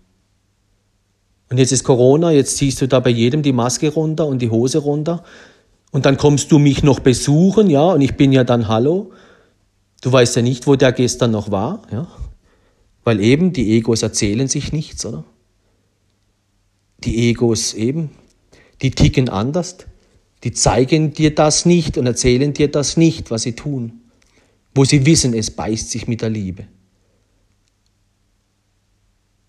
[1.50, 4.50] Und jetzt ist Corona, jetzt ziehst du da bei jedem die Maske runter und die
[4.50, 5.24] Hose runter.
[5.92, 9.12] Und dann kommst du mich noch besuchen, ja, und ich bin ja dann Hallo.
[10.02, 12.08] Du weißt ja nicht, wo der gestern noch war, ja.
[13.04, 15.24] Weil eben die Egos erzählen sich nichts, oder?
[17.04, 18.12] Die Egos eben,
[18.82, 19.78] die ticken anders.
[20.44, 24.02] Die zeigen dir das nicht und erzählen dir das nicht, was sie tun.
[24.76, 26.68] Wo sie wissen, es beißt sich mit der Liebe.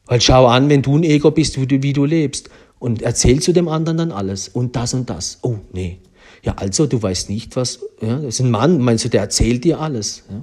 [0.07, 2.50] Weil schau an, wenn du ein Ego bist, wie du, wie du lebst
[2.81, 5.38] und erzählst du dem anderen dann alles und das und das.
[5.42, 6.00] Oh, nee.
[6.42, 9.64] Ja, also, du weißt nicht, was, ja, das ist ein Mann, meinst du, der erzählt
[9.64, 10.24] dir alles.
[10.31, 10.42] Ja.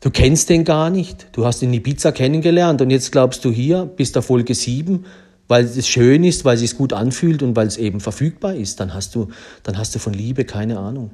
[0.00, 1.26] Du kennst den gar nicht.
[1.32, 5.04] Du hast ihn in Ibiza kennengelernt und jetzt glaubst du hier, bist der Folge 7,
[5.48, 8.78] weil es schön ist, weil es sich gut anfühlt und weil es eben verfügbar ist.
[8.80, 9.28] Dann hast du,
[9.64, 11.10] dann hast du von Liebe keine Ahnung.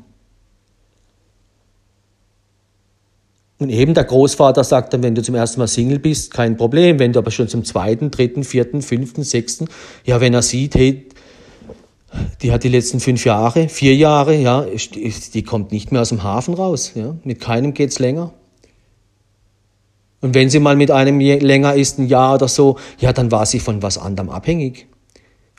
[3.59, 6.99] Und eben der Großvater sagt dann, wenn du zum ersten Mal Single bist, kein Problem.
[6.99, 9.69] Wenn du aber schon zum zweiten, dritten, vierten, fünften, sechsten,
[10.05, 11.09] ja, wenn er sieht, hey,
[12.43, 16.23] die hat die letzten fünf Jahre, vier Jahre, ja, die kommt nicht mehr aus dem
[16.23, 16.93] Hafen raus.
[16.95, 17.17] Ja.
[17.25, 18.33] Mit keinem geht's länger.
[20.21, 23.45] Und wenn sie mal mit einem länger ist, ein Jahr oder so, ja, dann war
[23.45, 24.87] sie von was anderem abhängig.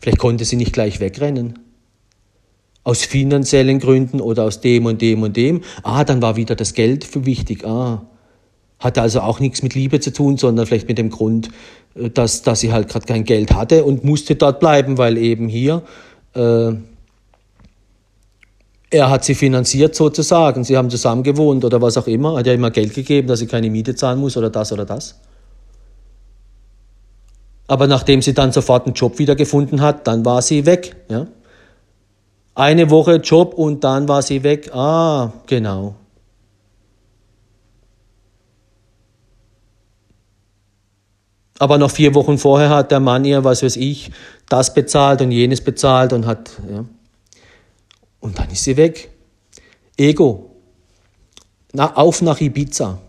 [0.01, 1.59] Vielleicht konnte sie nicht gleich wegrennen.
[2.83, 5.61] Aus finanziellen Gründen oder aus dem und dem und dem.
[5.83, 7.65] Ah, dann war wieder das Geld für wichtig.
[7.65, 8.05] Ah,
[8.79, 11.49] hatte also auch nichts mit Liebe zu tun, sondern vielleicht mit dem Grund,
[11.95, 15.47] äh, dass, dass sie halt gerade kein Geld hatte und musste dort bleiben, weil eben
[15.47, 15.83] hier
[16.35, 16.75] äh,
[18.91, 20.63] er hat sie finanziert sozusagen.
[20.63, 22.37] Sie haben zusammen gewohnt oder was auch immer.
[22.37, 25.19] Hat ja immer Geld gegeben, dass sie keine Miete zahlen muss oder das oder das.
[27.67, 30.95] Aber nachdem sie dann sofort einen Job wieder gefunden hat, dann war sie weg.
[31.09, 31.27] Ja?
[32.53, 34.73] Eine Woche Job und dann war sie weg.
[34.73, 35.95] Ah, genau.
[41.59, 44.11] Aber noch vier Wochen vorher hat der Mann ihr, was weiß ich,
[44.49, 46.51] das bezahlt und jenes bezahlt und hat.
[46.69, 46.85] Ja.
[48.19, 49.09] Und dann ist sie weg.
[49.97, 50.51] Ego.
[51.73, 52.99] Na, auf nach Ibiza.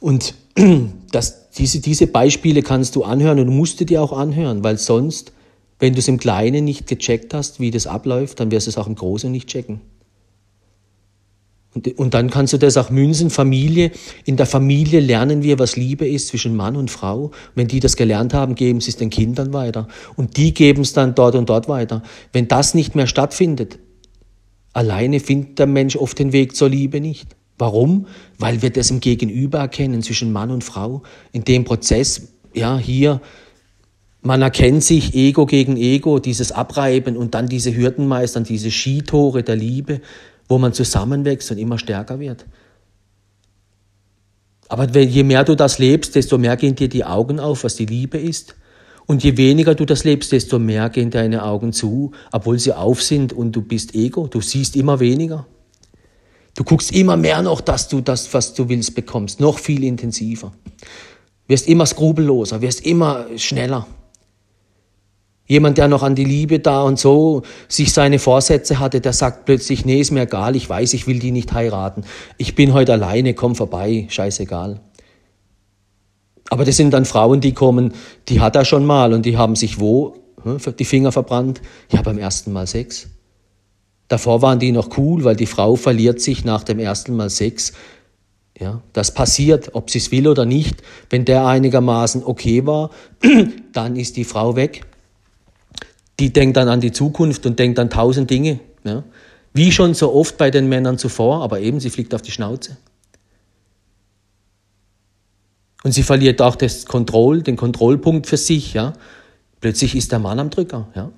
[0.00, 0.34] Und
[1.12, 5.32] das, diese, diese Beispiele kannst du anhören und musst du dir auch anhören, weil sonst,
[5.78, 8.78] wenn du es im Kleinen nicht gecheckt hast, wie das abläuft, dann wirst du es
[8.78, 9.80] auch im Großen nicht checken.
[11.76, 13.90] Und, und dann kannst du das auch münzen, Familie.
[14.24, 17.32] In der Familie lernen wir, was Liebe ist zwischen Mann und Frau.
[17.54, 19.86] Wenn die das gelernt haben, geben sie es den Kindern weiter.
[20.16, 22.02] Und die geben es dann dort und dort weiter.
[22.32, 23.78] Wenn das nicht mehr stattfindet,
[24.72, 27.36] alleine findet der Mensch oft den Weg zur Liebe nicht.
[27.58, 28.06] Warum?
[28.38, 31.02] Weil wir das im Gegenüber erkennen zwischen Mann und Frau.
[31.32, 33.20] In dem Prozess, ja, hier,
[34.22, 39.42] man erkennt sich Ego gegen Ego, dieses Abreiben und dann diese Hürden meistern, diese Skitore
[39.42, 40.00] der Liebe
[40.48, 42.46] wo man zusammenwächst und immer stärker wird.
[44.68, 47.86] Aber je mehr du das lebst, desto mehr gehen dir die Augen auf, was die
[47.86, 48.56] Liebe ist.
[49.06, 53.02] Und je weniger du das lebst, desto mehr gehen deine Augen zu, obwohl sie auf
[53.02, 54.26] sind und du bist Ego.
[54.26, 55.46] Du siehst immer weniger.
[56.56, 59.38] Du guckst immer mehr noch, dass du das, was du willst, bekommst.
[59.38, 60.52] Noch viel intensiver.
[61.46, 63.86] Wirst immer skrupelloser, wirst immer schneller.
[65.46, 69.44] Jemand, der noch an die Liebe da und so sich seine Vorsätze hatte, der sagt
[69.44, 72.04] plötzlich, nee, ist mir egal, ich weiß, ich will die nicht heiraten.
[72.36, 74.80] Ich bin heute alleine, komm vorbei, scheißegal.
[76.50, 77.92] Aber das sind dann Frauen, die kommen,
[78.28, 81.60] die hat er schon mal und die haben sich wo hm, die Finger verbrannt?
[81.90, 83.08] Ja, beim ersten Mal Sex.
[84.08, 87.72] Davor waren die noch cool, weil die Frau verliert sich nach dem ersten Mal Sex.
[88.58, 90.82] Ja, das passiert, ob sie es will oder nicht.
[91.10, 92.90] Wenn der einigermaßen okay war,
[93.72, 94.86] dann ist die Frau weg
[96.18, 98.60] die denkt dann an die Zukunft und denkt an tausend Dinge.
[98.84, 99.04] Ja.
[99.52, 102.76] Wie schon so oft bei den Männern zuvor, aber eben, sie fliegt auf die Schnauze.
[105.82, 108.74] Und sie verliert auch das Kontroll, den Kontrollpunkt für sich.
[108.74, 108.94] Ja.
[109.60, 110.88] Plötzlich ist der Mann am Drücker.
[110.94, 111.12] Ja.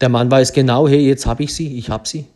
[0.00, 2.26] Der Mann weiß genau, hey, jetzt habe ich sie, ich habe sie.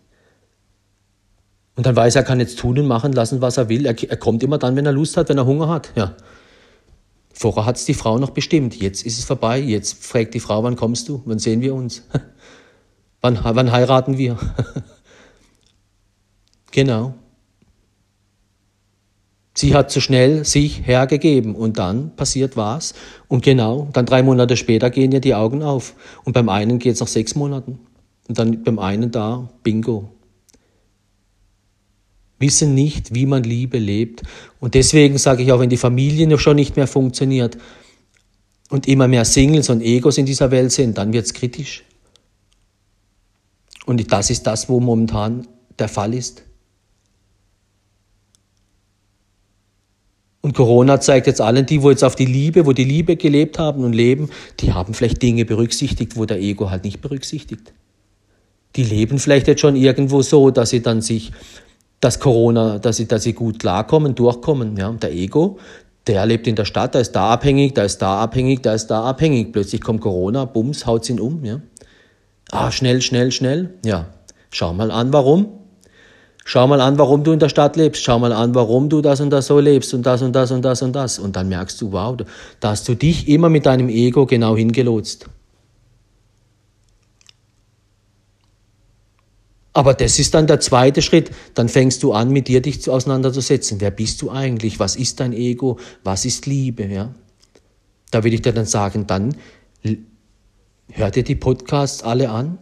[1.76, 3.86] Und dann weiß er, er kann jetzt tun und machen lassen, was er will.
[3.86, 5.90] Er, er, kommt immer dann, wenn er Lust hat, wenn er Hunger hat.
[5.96, 6.14] Ja.
[7.34, 8.80] Vorher hat es die Frau noch bestimmt.
[8.80, 9.58] Jetzt ist es vorbei.
[9.58, 11.20] Jetzt fragt die Frau, wann kommst du?
[11.24, 12.04] Wann sehen wir uns?
[13.20, 14.38] wann, wann heiraten wir?
[16.70, 17.14] genau.
[19.56, 22.94] Sie hat zu schnell sich hergegeben und dann passiert was.
[23.28, 25.94] Und genau, dann drei Monate später gehen ihr die Augen auf.
[26.24, 27.80] Und beim einen geht es nach sechs Monaten.
[28.28, 30.13] Und dann beim einen da, bingo.
[32.44, 34.22] Wissen nicht, wie man Liebe lebt.
[34.60, 37.56] Und deswegen sage ich auch, wenn die Familie schon nicht mehr funktioniert
[38.68, 41.84] und immer mehr Singles und Egos in dieser Welt sind, dann wird es kritisch.
[43.86, 45.46] Und das ist das, wo momentan
[45.78, 46.42] der Fall ist.
[50.44, 53.58] Und Corona zeigt jetzt allen, die, wo jetzt auf die Liebe, wo die Liebe gelebt
[53.58, 54.28] haben und leben,
[54.60, 57.72] die haben vielleicht Dinge berücksichtigt, wo der Ego halt nicht berücksichtigt.
[58.76, 61.32] Die leben vielleicht jetzt schon irgendwo so, dass sie dann sich,
[62.04, 64.76] dass Corona, dass sie, dass sie gut klarkommen, durchkommen.
[64.76, 65.58] Ja, der Ego,
[66.06, 68.88] der lebt in der Stadt, der ist da abhängig, der ist da abhängig, der ist
[68.88, 69.52] da abhängig.
[69.54, 71.42] Plötzlich kommt Corona, bums, haut ihn um.
[71.44, 71.62] Ja.
[72.50, 73.70] Ah, schnell, schnell, schnell.
[73.86, 74.08] Ja,
[74.50, 75.46] schau mal an, warum.
[76.44, 78.02] Schau mal an, warum du in der Stadt lebst.
[78.04, 80.62] Schau mal an, warum du das und das so lebst und das und das und
[80.62, 81.18] das und das.
[81.18, 82.18] Und dann merkst du, wow,
[82.60, 85.24] da hast du dich immer mit deinem Ego genau hingelotst.
[89.74, 91.32] Aber das ist dann der zweite Schritt.
[91.54, 93.80] Dann fängst du an, mit dir dich auseinanderzusetzen.
[93.80, 94.78] Wer bist du eigentlich?
[94.78, 95.78] Was ist dein Ego?
[96.04, 96.86] Was ist Liebe?
[96.86, 97.12] Ja?
[98.12, 99.34] Da würde ich dir dann sagen, dann
[100.92, 102.58] hör dir die Podcasts alle an.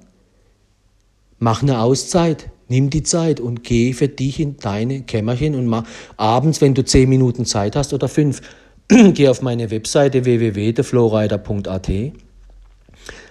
[1.38, 2.50] Mach eine Auszeit.
[2.68, 5.84] Nimm die Zeit und geh für dich in deine Kämmerchen und mach
[6.16, 8.40] abends, wenn du zehn Minuten Zeit hast oder fünf,
[8.88, 11.90] geh auf meine Webseite www.theflowrider.at,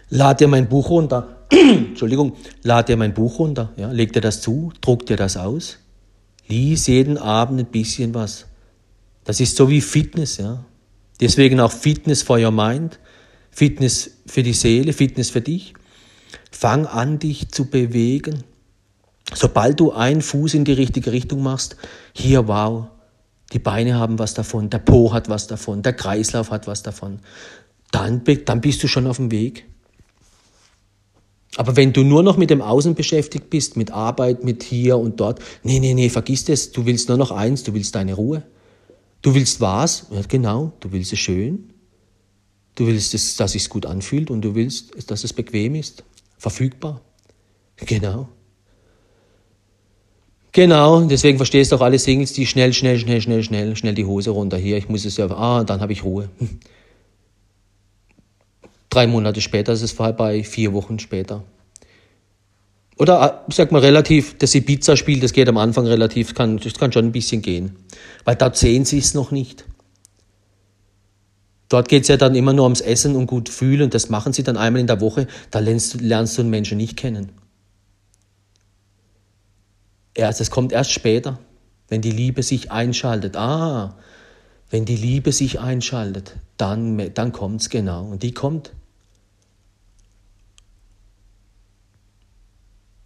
[0.10, 2.34] lad dir mein Buch runter, Entschuldigung,
[2.64, 5.80] lad dir mein Buch runter, ja, leg dir das zu, druck dir das aus,
[6.48, 8.46] lies jeden Abend ein bisschen was.
[9.26, 10.64] Das ist so wie Fitness, ja.
[11.20, 13.00] Deswegen auch Fitness for your mind,
[13.52, 15.74] Fitness für die Seele, Fitness für dich.
[16.52, 18.44] Fang an, dich zu bewegen.
[19.34, 21.76] Sobald du einen Fuß in die richtige Richtung machst,
[22.14, 22.88] hier, wow,
[23.54, 27.20] die Beine haben was davon, der Po hat was davon, der Kreislauf hat was davon,
[27.92, 29.66] dann, dann bist du schon auf dem Weg.
[31.58, 35.20] Aber wenn du nur noch mit dem Außen beschäftigt bist, mit Arbeit, mit hier und
[35.20, 38.44] dort, nee, nee, nee, vergiss das, du willst nur noch eins, du willst deine Ruhe.
[39.22, 40.08] Du willst was?
[40.12, 41.72] Ja, genau, du willst es schön.
[42.76, 46.04] Du willst, es, dass es gut anfühlt und du willst, dass es bequem ist,
[46.38, 47.02] verfügbar.
[47.76, 48.30] Genau.
[50.54, 54.06] Genau, deswegen verstehst du auch alle Singles, die schnell, schnell, schnell, schnell, schnell, schnell die
[54.06, 54.58] Hose runter.
[54.58, 56.30] Hier, ich muss es ja, ah, dann habe ich Ruhe.
[58.92, 61.44] Drei Monate später ist es vorbei, vier Wochen später.
[62.98, 66.92] Oder äh, sag mal relativ, das Ibiza-Spiel, das geht am Anfang relativ, kann, das kann
[66.92, 67.78] schon ein bisschen gehen.
[68.26, 69.66] Weil da sehen sie es noch nicht.
[71.70, 73.90] Dort geht es ja dann immer nur ums Essen und gut fühlen.
[73.90, 75.26] Das machen sie dann einmal in der Woche.
[75.52, 77.32] Da lernst, lernst du einen Menschen nicht kennen.
[80.14, 81.40] Erst, es kommt erst später,
[81.88, 83.38] wenn die Liebe sich einschaltet.
[83.38, 83.96] Ah,
[84.70, 88.04] wenn die Liebe sich einschaltet, dann, dann kommt es genau.
[88.04, 88.74] Und die kommt.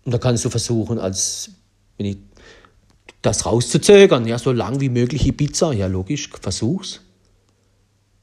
[0.05, 1.49] Und da kannst du versuchen, als
[1.97, 2.17] wenn ich
[3.21, 7.01] das rauszuzögern, ja, so lang wie möglich Ibiza, ja logisch, versuch's.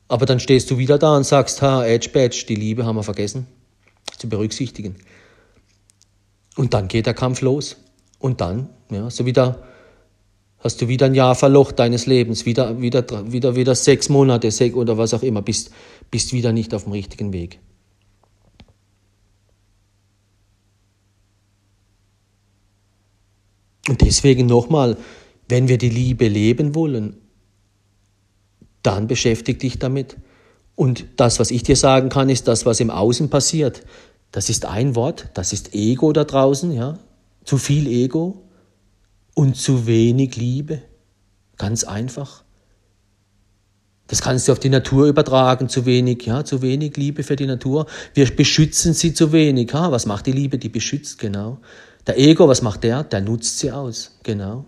[0.08, 3.02] Aber dann stehst du wieder da und sagst, ha, Edge Badge, die Liebe haben wir
[3.02, 3.46] vergessen
[4.18, 4.96] zu berücksichtigen.
[6.56, 7.76] Und dann geht der Kampf los.
[8.18, 9.64] Und dann, ja, so wieder,
[10.58, 14.76] hast du wieder ein Jahr verlocht deines Lebens, wieder, wieder, wieder, wieder sechs Monate sechs,
[14.76, 15.72] oder was auch immer, bist,
[16.10, 17.58] bist wieder nicht auf dem richtigen Weg.
[23.88, 24.96] Und deswegen nochmal,
[25.48, 27.16] wenn wir die Liebe leben wollen,
[28.82, 30.16] dann beschäftige dich damit.
[30.74, 33.84] Und das, was ich dir sagen kann, ist das, was im Außen passiert.
[34.30, 36.98] Das ist ein Wort, das ist Ego da draußen, ja
[37.44, 38.42] zu viel Ego
[39.34, 40.82] und zu wenig Liebe.
[41.58, 42.44] Ganz einfach.
[44.06, 47.46] Das kannst du auf die Natur übertragen, zu wenig, ja, zu wenig Liebe für die
[47.46, 47.86] Natur.
[48.14, 49.72] Wir beschützen sie zu wenig.
[49.72, 50.58] Ha, was macht die Liebe?
[50.58, 51.60] Die beschützt, genau.
[52.06, 53.04] Der Ego, was macht der?
[53.04, 54.64] Der nutzt sie aus, genau.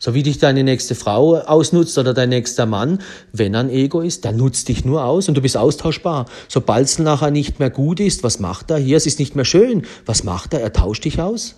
[0.00, 3.00] So wie dich deine nächste Frau ausnutzt oder dein nächster Mann,
[3.32, 6.26] wenn er ein Ego ist, der nutzt dich nur aus und du bist austauschbar.
[6.46, 8.78] Sobald es nachher nicht mehr gut ist, was macht er?
[8.78, 9.82] Hier, es ist nicht mehr schön.
[10.06, 10.60] Was macht er?
[10.60, 11.56] Er tauscht dich aus.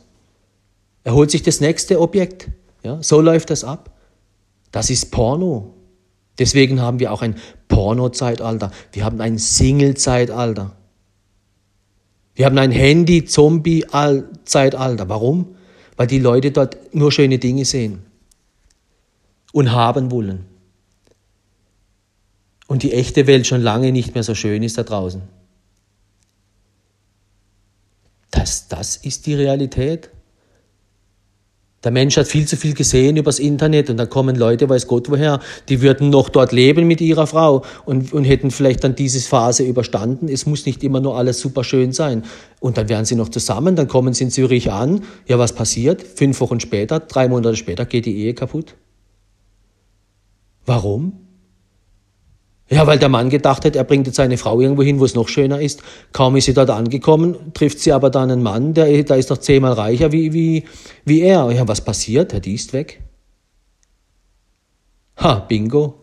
[1.05, 2.49] Er holt sich das nächste Objekt.
[2.83, 3.95] Ja, so läuft das ab.
[4.73, 5.75] Das ist Porno.
[6.38, 7.37] Deswegen haben wir auch ein
[7.69, 8.71] Porno-Zeitalter.
[8.93, 10.77] Wir haben ein Single-Zeitalter.
[12.40, 15.11] Wir haben ein Handy-Zombie-Zeitalter.
[15.11, 15.57] Warum?
[15.98, 18.07] Weil die Leute dort nur schöne Dinge sehen
[19.53, 20.46] und haben wollen.
[22.66, 25.20] und die echte Welt schon lange nicht mehr so schön ist da draußen.
[28.31, 30.09] Das, das ist die Realität.
[31.83, 35.09] Der Mensch hat viel zu viel gesehen übers Internet und dann kommen Leute, weiß Gott
[35.09, 35.40] woher,
[35.71, 39.62] die würden noch dort leben mit ihrer Frau und, und hätten vielleicht dann diese Phase
[39.62, 40.29] überstanden.
[40.29, 42.25] Es muss nicht immer nur alles super schön sein.
[42.61, 45.05] Und dann wären sie noch zusammen, dann kommen sie in Zürich an.
[45.27, 46.03] Ja, was passiert?
[46.03, 48.75] Fünf Wochen später, drei Monate später geht die Ehe kaputt.
[50.66, 51.30] Warum?
[52.73, 55.17] Ja, weil der Mann gedacht hat, er bringt jetzt seine Frau irgendwo hin, wo es
[55.17, 55.83] noch schöner ist.
[56.13, 59.39] Kaum ist sie dort angekommen, trifft sie aber dann einen Mann, der, der ist doch
[59.39, 60.65] zehnmal reicher wie, wie,
[61.05, 61.51] wie er.
[61.51, 62.45] Ja, was passiert?
[62.45, 63.03] Die ist weg.
[65.17, 65.97] Ha, bingo.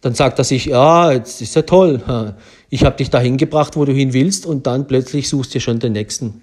[0.00, 2.34] Dann sagt er sich, ja, jetzt ist ja toll.
[2.68, 5.78] Ich habe dich dahin gebracht, wo du hin willst, und dann plötzlich suchst du schon
[5.78, 6.42] den nächsten.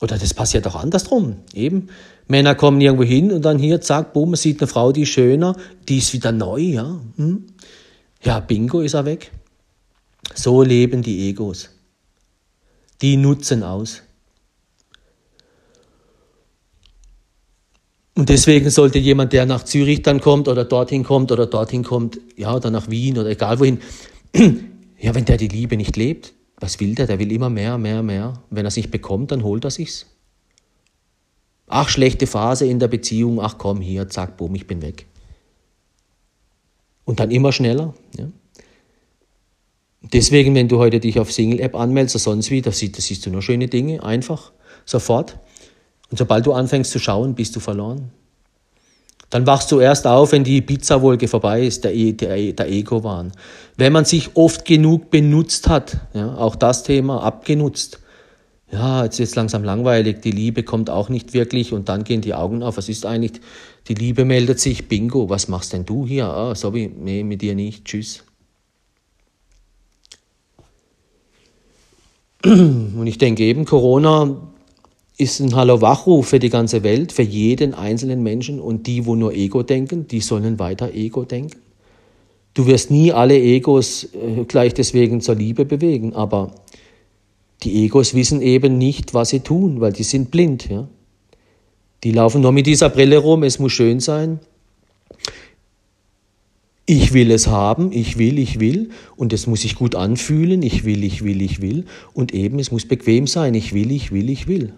[0.00, 1.36] Oder das passiert auch andersrum.
[1.52, 1.90] Eben,
[2.30, 5.56] Männer kommen irgendwo hin und dann hier, zack, man sieht eine Frau, die ist schöner,
[5.88, 7.00] die ist wieder neu, ja.
[7.16, 7.46] Hm?
[8.22, 9.32] Ja, bingo ist er weg.
[10.34, 11.70] So leben die Egos.
[13.02, 14.02] Die nutzen aus.
[18.14, 22.20] Und deswegen sollte jemand, der nach Zürich dann kommt oder dorthin kommt oder dorthin kommt,
[22.36, 23.80] ja, oder nach Wien oder egal wohin,
[24.98, 27.06] ja, wenn der die Liebe nicht lebt, was will der?
[27.06, 28.34] Der will immer mehr, mehr, mehr.
[28.50, 30.06] Wenn er es nicht bekommt, dann holt er sich's.
[31.72, 35.06] Ach, schlechte Phase in der Beziehung, ach komm hier, zack, boom, ich bin weg.
[37.04, 37.94] Und dann immer schneller.
[38.18, 38.26] Ja.
[40.02, 43.24] Deswegen, wenn du heute dich auf Single-App anmeldest oder sonst wie, da siehst, da siehst
[43.24, 44.50] du nur schöne Dinge, einfach,
[44.84, 45.38] sofort.
[46.10, 48.10] Und sobald du anfängst zu schauen, bist du verloren.
[49.28, 53.30] Dann wachst du erst auf, wenn die Pizzawolke vorbei ist, der, e, der, der Ego-Wahn.
[53.76, 57.99] Wenn man sich oft genug benutzt hat, ja, auch das Thema abgenutzt,
[58.72, 62.20] ja, jetzt ist es langsam langweilig, die Liebe kommt auch nicht wirklich und dann gehen
[62.20, 62.76] die Augen auf.
[62.76, 63.40] Was ist eigentlich?
[63.88, 66.26] Die Liebe meldet sich, bingo, was machst denn du hier?
[66.26, 68.22] Ah, sorry, nee, mit dir nicht, tschüss.
[72.44, 74.36] Und ich denke eben, Corona
[75.18, 78.60] ist ein Hallo-Wachruf für die ganze Welt, für jeden einzelnen Menschen.
[78.60, 81.58] Und die, wo nur Ego denken, die sollen weiter Ego denken.
[82.54, 86.52] Du wirst nie alle Egos äh, gleich deswegen zur Liebe bewegen, aber
[87.62, 90.68] die Egos wissen eben nicht, was sie tun, weil die sind blind.
[90.70, 90.88] Ja?
[92.04, 94.40] Die laufen nur mit dieser Brille rum, es muss schön sein.
[96.86, 100.84] Ich will es haben, ich will, ich will, und es muss sich gut anfühlen, ich
[100.84, 104.28] will, ich will, ich will, und eben es muss bequem sein, ich will, ich will,
[104.28, 104.72] ich will.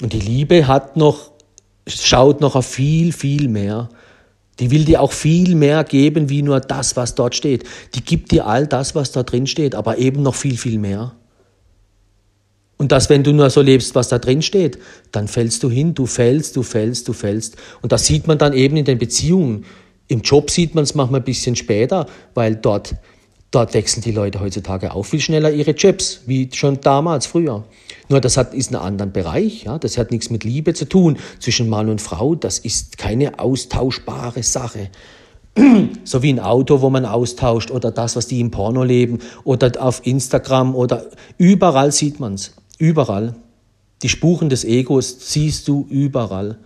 [0.00, 1.32] Und die Liebe hat noch,
[1.88, 3.88] schaut noch auf viel, viel mehr.
[4.60, 7.64] Die will dir auch viel mehr geben, wie nur das, was dort steht.
[7.94, 11.12] Die gibt dir all das, was da drin steht, aber eben noch viel, viel mehr.
[12.76, 14.78] Und das, wenn du nur so lebst, was da drin steht,
[15.12, 17.56] dann fällst du hin, du fällst, du fällst, du fällst.
[17.82, 19.64] Und das sieht man dann eben in den Beziehungen.
[20.06, 22.94] Im Job sieht man es manchmal ein bisschen später, weil dort
[23.54, 27.62] Dort wechseln die Leute heutzutage auch viel schneller ihre Jobs, wie schon damals, früher.
[28.08, 29.64] Nur das hat, ist ein anderer Bereich.
[29.64, 29.78] Ja?
[29.78, 32.34] Das hat nichts mit Liebe zu tun zwischen Mann und Frau.
[32.34, 34.90] Das ist keine austauschbare Sache.
[36.04, 39.70] so wie ein Auto, wo man austauscht oder das, was die im Porno leben oder
[39.80, 41.06] auf Instagram oder
[41.38, 42.54] überall sieht man es.
[42.78, 43.36] Überall.
[44.02, 46.58] Die Spuren des Egos siehst du überall.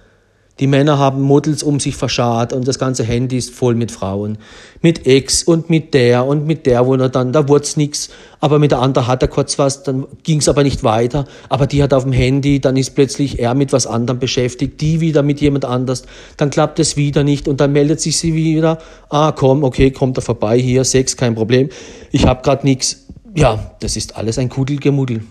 [0.60, 4.38] Die Männer haben Models um sich verscharrt und das ganze Handy ist voll mit Frauen.
[4.82, 8.10] Mit Ex und mit der und mit der, wo er dann, da wurd's nix.
[8.40, 11.26] Aber mit der anderen hat er kurz was, dann ging's aber nicht weiter.
[11.48, 15.00] Aber die hat auf dem Handy, dann ist plötzlich er mit was anderem beschäftigt, die
[15.00, 16.02] wieder mit jemand anders.
[16.36, 18.78] Dann klappt es wieder nicht und dann meldet sich sie wieder.
[19.10, 21.68] Ah, komm, okay, kommt er vorbei, hier, Sex, kein Problem.
[22.10, 23.06] Ich hab grad nix.
[23.36, 25.22] Ja, das ist alles ein Kudelgemuddel.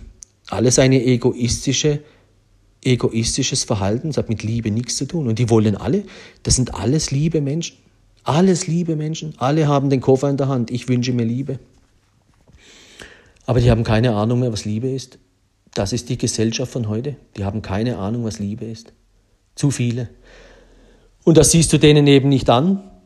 [0.49, 1.99] Alles eine egoistische
[2.87, 5.27] egoistisches Verhalten, das hat mit Liebe nichts zu tun.
[5.27, 6.03] Und die wollen alle,
[6.43, 7.77] das sind alles liebe Menschen.
[8.23, 9.33] Alles liebe Menschen.
[9.37, 10.69] Alle haben den Koffer in der Hand.
[10.71, 11.59] Ich wünsche mir Liebe.
[13.45, 15.19] Aber die haben keine Ahnung mehr, was Liebe ist.
[15.73, 17.15] Das ist die Gesellschaft von heute.
[17.37, 18.91] Die haben keine Ahnung, was Liebe ist.
[19.55, 20.09] Zu viele.
[21.23, 22.83] Und das siehst du denen eben nicht an,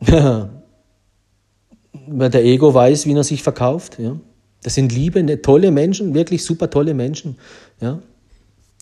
[2.06, 3.98] weil der Ego weiß, wie er sich verkauft.
[4.00, 4.16] Ja.
[4.64, 7.36] Das sind liebe, tolle Menschen, wirklich super tolle Menschen.
[7.80, 8.00] Ja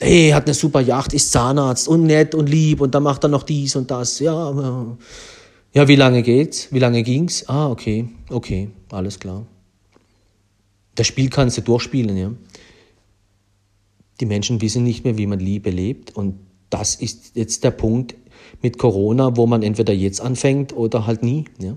[0.01, 3.29] hey, hat eine super Yacht, ist Zahnarzt und nett und lieb und dann macht er
[3.29, 4.18] noch dies und das.
[4.18, 4.97] Ja,
[5.72, 6.72] ja, wie lange geht's?
[6.72, 7.49] Wie lange ging's?
[7.49, 9.47] Ah, okay, okay, alles klar.
[10.97, 12.33] Das Spiel kannst du durchspielen, ja.
[14.20, 16.35] Die Menschen wissen nicht mehr, wie man Liebe lebt und
[16.70, 18.14] das ist jetzt der Punkt
[18.62, 21.77] mit Corona, wo man entweder jetzt anfängt oder halt nie, ja.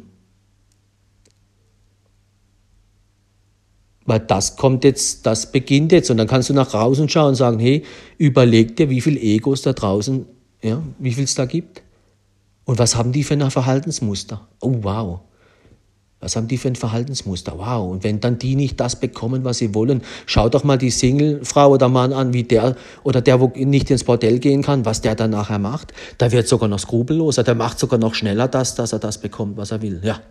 [4.05, 6.11] Weil das kommt jetzt, das beginnt jetzt.
[6.11, 7.83] Und dann kannst du nach draußen schauen und sagen, hey,
[8.17, 10.25] überleg dir, wie viel Egos da draußen,
[10.61, 11.81] ja, wie viel es da gibt.
[12.65, 14.47] Und was haben die für ein Verhaltensmuster?
[14.61, 15.19] Oh, wow.
[16.23, 17.57] Was haben die für ein Verhaltensmuster?
[17.57, 17.91] Wow.
[17.91, 21.71] Und wenn dann die nicht das bekommen, was sie wollen, schau doch mal die Single-Frau
[21.71, 25.15] oder Mann an, wie der oder der, wo nicht ins Bordell gehen kann, was der
[25.15, 25.91] dann nachher macht.
[26.17, 29.57] Da wird sogar noch skrupelloser, der macht sogar noch schneller das, dass er das bekommt,
[29.57, 29.99] was er will.
[30.01, 30.21] Ja.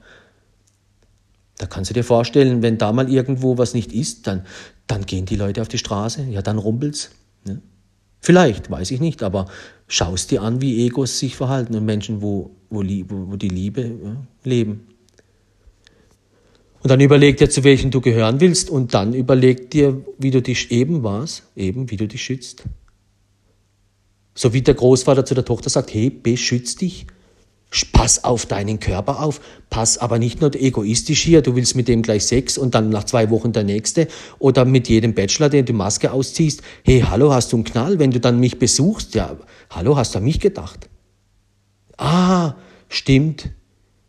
[1.59, 4.45] Da kannst du dir vorstellen, wenn da mal irgendwo was nicht ist, dann,
[4.87, 7.11] dann gehen die Leute auf die Straße, ja, dann rumpelt's.
[7.45, 7.61] Ne?
[8.21, 9.47] Vielleicht, weiß ich nicht, aber
[9.87, 14.17] schaust dir an, wie Egos sich verhalten und Menschen, wo, wo, wo die Liebe ja,
[14.45, 14.87] leben.
[16.83, 20.43] Und dann überleg dir, zu welchen du gehören willst und dann überleg dir, wie du
[20.43, 22.65] dich eben warst, eben wie du dich schützt.
[24.35, 27.07] So wie der Großvater zu der Tochter sagt, hey, beschütz dich.
[27.93, 29.41] Pass auf deinen Körper auf.
[29.71, 33.05] Pass aber nicht nur egoistisch hier, du willst mit dem gleich Sex und dann nach
[33.05, 34.09] zwei Wochen der nächste
[34.39, 36.63] oder mit jedem Bachelor, den du Maske ausziehst.
[36.85, 37.99] Hey, hallo, hast du einen Knall?
[37.99, 39.37] Wenn du dann mich besuchst, ja,
[39.71, 40.91] hallo, hast du an mich gedacht?
[41.97, 42.55] Ah,
[42.89, 43.51] stimmt.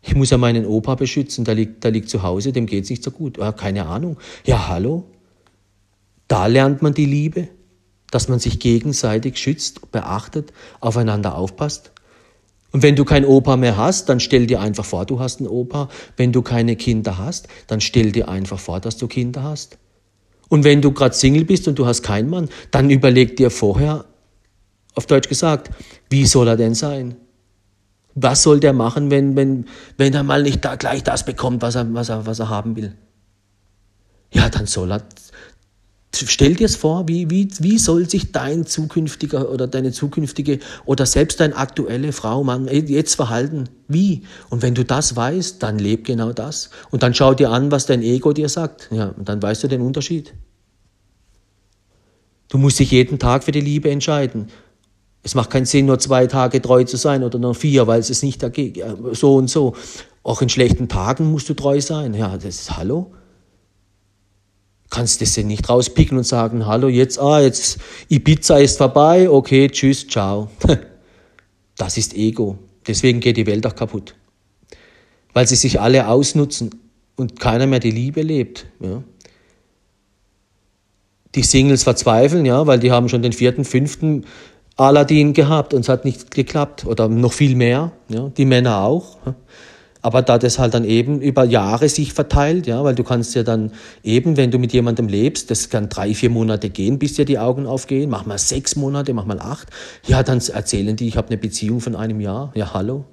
[0.02, 3.02] Ich muss ja meinen Opa beschützen, der liegt, der liegt zu Hause, dem geht's nicht
[3.02, 3.38] so gut.
[3.38, 4.18] Ja, keine Ahnung.
[4.44, 5.04] Ja, hallo?
[6.28, 7.48] Da lernt man die Liebe,
[8.10, 11.93] dass man sich gegenseitig schützt, beachtet, aufeinander aufpasst.
[12.74, 15.46] Und wenn du kein Opa mehr hast, dann stell dir einfach vor, du hast einen
[15.46, 15.88] Opa.
[16.16, 19.78] Wenn du keine Kinder hast, dann stell dir einfach vor, dass du Kinder hast.
[20.48, 24.06] Und wenn du gerade Single bist und du hast keinen Mann, dann überleg dir vorher,
[24.96, 25.70] auf Deutsch gesagt,
[26.10, 27.14] wie soll er denn sein?
[28.16, 29.66] Was soll der machen, wenn, wenn,
[29.96, 32.74] wenn er mal nicht da gleich das bekommt, was er, was er, was er haben
[32.74, 32.96] will?
[34.32, 35.02] Ja, dann soll er.
[36.16, 41.06] Stell dir es vor, wie, wie, wie soll sich dein zukünftiger oder deine zukünftige oder
[41.06, 43.68] selbst deine aktuelle Frau, Mann jetzt verhalten?
[43.88, 44.22] Wie?
[44.50, 46.70] Und wenn du das weißt, dann leb genau das.
[46.90, 48.88] Und dann schau dir an, was dein Ego dir sagt.
[48.92, 50.34] Ja, und dann weißt du den Unterschied.
[52.48, 54.48] Du musst dich jeden Tag für die Liebe entscheiden.
[55.22, 58.10] Es macht keinen Sinn, nur zwei Tage treu zu sein oder nur vier, weil es
[58.10, 59.74] ist nicht dagegen, so und so.
[60.22, 62.14] Auch in schlechten Tagen musst du treu sein.
[62.14, 63.12] Ja, das ist Hallo.
[64.94, 67.78] Kannst das denn nicht rauspicken und sagen, hallo, jetzt, ah, jetzt,
[68.08, 70.48] Ibiza ist vorbei, okay, tschüss, ciao.
[71.76, 72.58] Das ist Ego.
[72.86, 74.14] Deswegen geht die Welt auch kaputt.
[75.32, 76.70] Weil sie sich alle ausnutzen
[77.16, 78.66] und keiner mehr die Liebe lebt.
[78.78, 79.02] Ja.
[81.34, 84.24] Die Singles verzweifeln, ja, weil die haben schon den vierten, fünften
[84.76, 89.18] Aladdin gehabt und es hat nicht geklappt oder noch viel mehr, ja, die Männer auch.
[90.04, 93.42] Aber da das halt dann eben über Jahre sich verteilt, ja, weil du kannst ja
[93.42, 97.24] dann eben, wenn du mit jemandem lebst, das kann drei, vier Monate gehen, bis dir
[97.24, 99.68] die Augen aufgehen, mach mal sechs Monate, mach mal acht,
[100.06, 103.06] ja, dann erzählen die, ich habe eine Beziehung von einem Jahr, ja, hallo.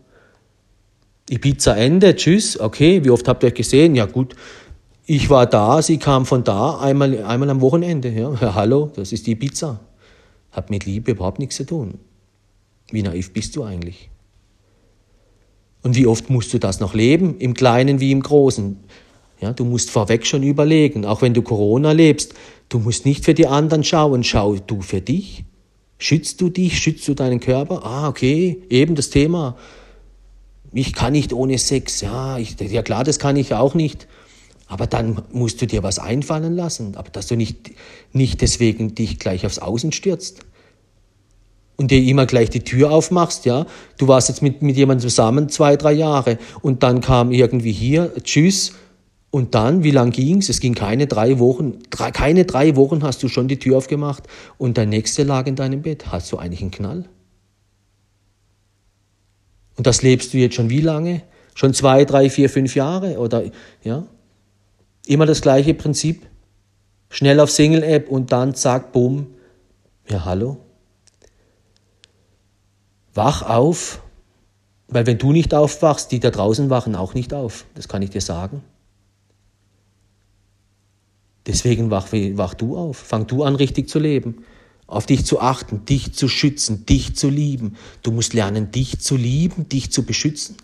[1.29, 3.95] Ibiza Ende, tschüss, okay, wie oft habt ihr euch gesehen?
[3.95, 4.35] Ja, gut,
[5.05, 9.13] ich war da, sie kam von da, einmal, einmal am Wochenende, ja, ja hallo, das
[9.13, 9.79] ist die Ibiza.
[10.51, 11.99] Hat mit Liebe überhaupt nichts zu tun.
[12.91, 14.10] Wie naiv bist du eigentlich?
[15.83, 18.77] Und wie oft musst du das noch leben, im Kleinen wie im Großen?
[19.39, 22.35] Ja, du musst vorweg schon überlegen, auch wenn du Corona lebst,
[22.69, 25.43] du musst nicht für die anderen schauen, schau du für dich.
[25.97, 27.83] Schützt du dich, schützt du deinen Körper?
[27.83, 29.57] Ah, okay, eben das Thema.
[30.73, 32.01] Ich kann nicht ohne Sex.
[32.01, 34.07] Ja, ich, ja klar, das kann ich auch nicht.
[34.67, 37.71] Aber dann musst du dir was einfallen lassen, aber dass du nicht,
[38.13, 40.45] nicht deswegen dich gleich aufs Außen stürzt
[41.81, 43.65] und dir immer gleich die Tür aufmachst, ja.
[43.97, 48.13] Du warst jetzt mit, mit jemandem zusammen zwei, drei Jahre und dann kam irgendwie hier,
[48.23, 48.73] tschüss.
[49.31, 50.49] Und dann, wie lang ging's?
[50.49, 54.23] Es ging keine drei Wochen, drei, keine drei Wochen hast du schon die Tür aufgemacht
[54.57, 56.11] und der nächste lag in deinem Bett.
[56.11, 57.05] Hast du eigentlich einen Knall?
[59.77, 61.23] Und das lebst du jetzt schon wie lange?
[61.55, 63.43] Schon zwei, drei, vier, fünf Jahre oder,
[63.83, 64.05] ja?
[65.07, 66.27] Immer das gleiche Prinzip.
[67.09, 69.27] Schnell auf Single-App und dann zack, bumm.
[70.07, 70.57] Ja, hallo?
[73.13, 74.01] Wach auf,
[74.87, 77.65] weil wenn du nicht aufwachst, die da draußen wachen auch nicht auf.
[77.75, 78.61] Das kann ich dir sagen.
[81.47, 82.97] Deswegen wach, wach du auf.
[82.97, 84.43] Fang du an, richtig zu leben.
[84.87, 87.77] Auf dich zu achten, dich zu schützen, dich zu lieben.
[88.03, 90.57] Du musst lernen, dich zu lieben, dich zu beschützen.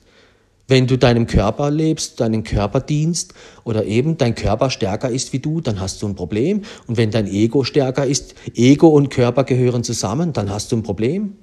[0.68, 3.34] Wenn du deinem Körper lebst, deinen Körper dienst
[3.64, 6.64] oder eben dein Körper stärker ist wie du, dann hast du ein Problem.
[6.88, 10.84] Und wenn dein Ego stärker ist, Ego und Körper gehören zusammen, dann hast du ein
[10.84, 11.38] Problem.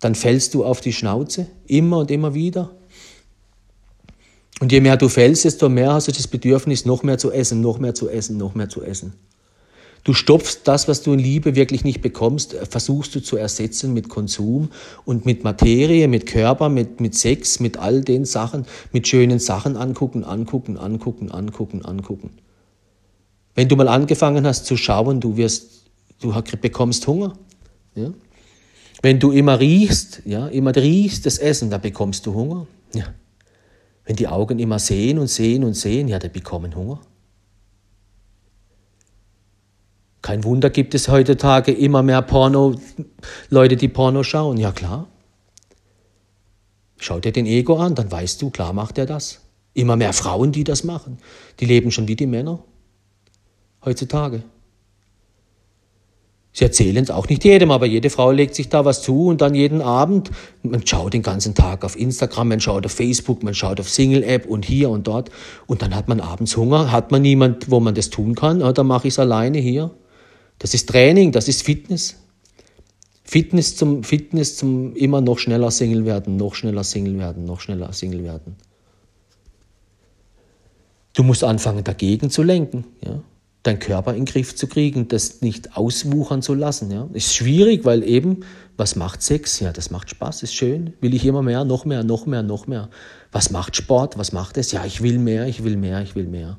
[0.00, 2.70] Dann fällst du auf die Schnauze, immer und immer wieder.
[4.60, 7.60] Und je mehr du fällst, desto mehr hast du das Bedürfnis, noch mehr zu essen,
[7.60, 9.14] noch mehr zu essen, noch mehr zu essen.
[10.04, 14.10] Du stopfst das, was du in Liebe wirklich nicht bekommst, versuchst du zu ersetzen mit
[14.10, 14.68] Konsum
[15.06, 19.78] und mit Materie, mit Körper, mit, mit Sex, mit all den Sachen, mit schönen Sachen
[19.78, 22.30] angucken, angucken, angucken, angucken, angucken.
[23.54, 25.86] Wenn du mal angefangen hast zu schauen, du wirst,
[26.20, 27.38] du bekommst Hunger.
[27.94, 28.12] Ja?
[29.04, 32.66] Wenn du immer riechst, ja, immer riechst das Essen, dann bekommst du Hunger.
[32.94, 33.04] Ja.
[34.06, 37.02] Wenn die Augen immer sehen und sehen und sehen, ja, dann bekommen Hunger.
[40.22, 42.76] Kein Wunder gibt es heutzutage immer mehr Porno,
[43.50, 44.56] Leute, die Porno schauen.
[44.56, 45.06] Ja klar.
[46.96, 49.42] Schau dir den Ego an, dann weißt du, klar macht er das.
[49.74, 51.18] Immer mehr Frauen, die das machen.
[51.60, 52.64] Die leben schon wie die Männer
[53.84, 54.44] heutzutage.
[56.56, 59.40] Sie erzählen es auch nicht jedem, aber jede Frau legt sich da was zu und
[59.40, 60.30] dann jeden Abend,
[60.62, 64.46] man schaut den ganzen Tag auf Instagram, man schaut auf Facebook, man schaut auf Single-App
[64.46, 65.30] und hier und dort
[65.66, 68.72] und dann hat man abends Hunger, hat man niemand, wo man das tun kann, ja,
[68.72, 69.90] dann mache ich es alleine hier.
[70.60, 72.20] Das ist Training, das ist Fitness.
[73.24, 77.92] Fitness zum, Fitness zum immer noch schneller Single werden, noch schneller Single werden, noch schneller
[77.92, 78.54] Single werden.
[81.14, 82.84] Du musst anfangen, dagegen zu lenken.
[83.04, 83.22] Ja?
[83.64, 86.90] Deinen Körper in den Griff zu kriegen, das nicht auswuchern zu lassen.
[86.90, 87.08] Ja.
[87.12, 88.44] Ist schwierig, weil eben,
[88.76, 89.58] was macht Sex?
[89.60, 90.92] Ja, das macht Spaß, ist schön.
[91.00, 92.90] Will ich immer mehr, noch mehr, noch mehr, noch mehr.
[93.32, 94.18] Was macht Sport?
[94.18, 94.70] Was macht es?
[94.70, 96.58] Ja, ich will mehr, ich will mehr, ich will mehr.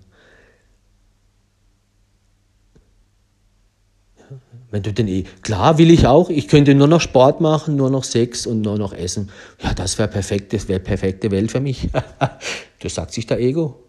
[4.72, 7.90] Wenn du denn eh, klar will ich auch, ich könnte nur noch Sport machen, nur
[7.92, 9.30] noch Sex und nur noch Essen.
[9.64, 11.88] Ja, das wäre perfekt, das wäre perfekte Welt für mich.
[12.80, 13.85] das sagt sich der Ego.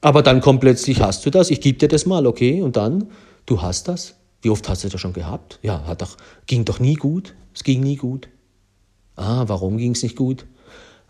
[0.00, 3.08] Aber dann kommt plötzlich, hast du das, ich gebe dir das mal, okay, und dann,
[3.46, 4.14] du hast das.
[4.42, 5.58] Wie oft hast du das schon gehabt?
[5.62, 7.34] Ja, hat doch, ging doch nie gut.
[7.54, 8.28] Es ging nie gut.
[9.16, 10.46] Ah, warum ging es nicht gut?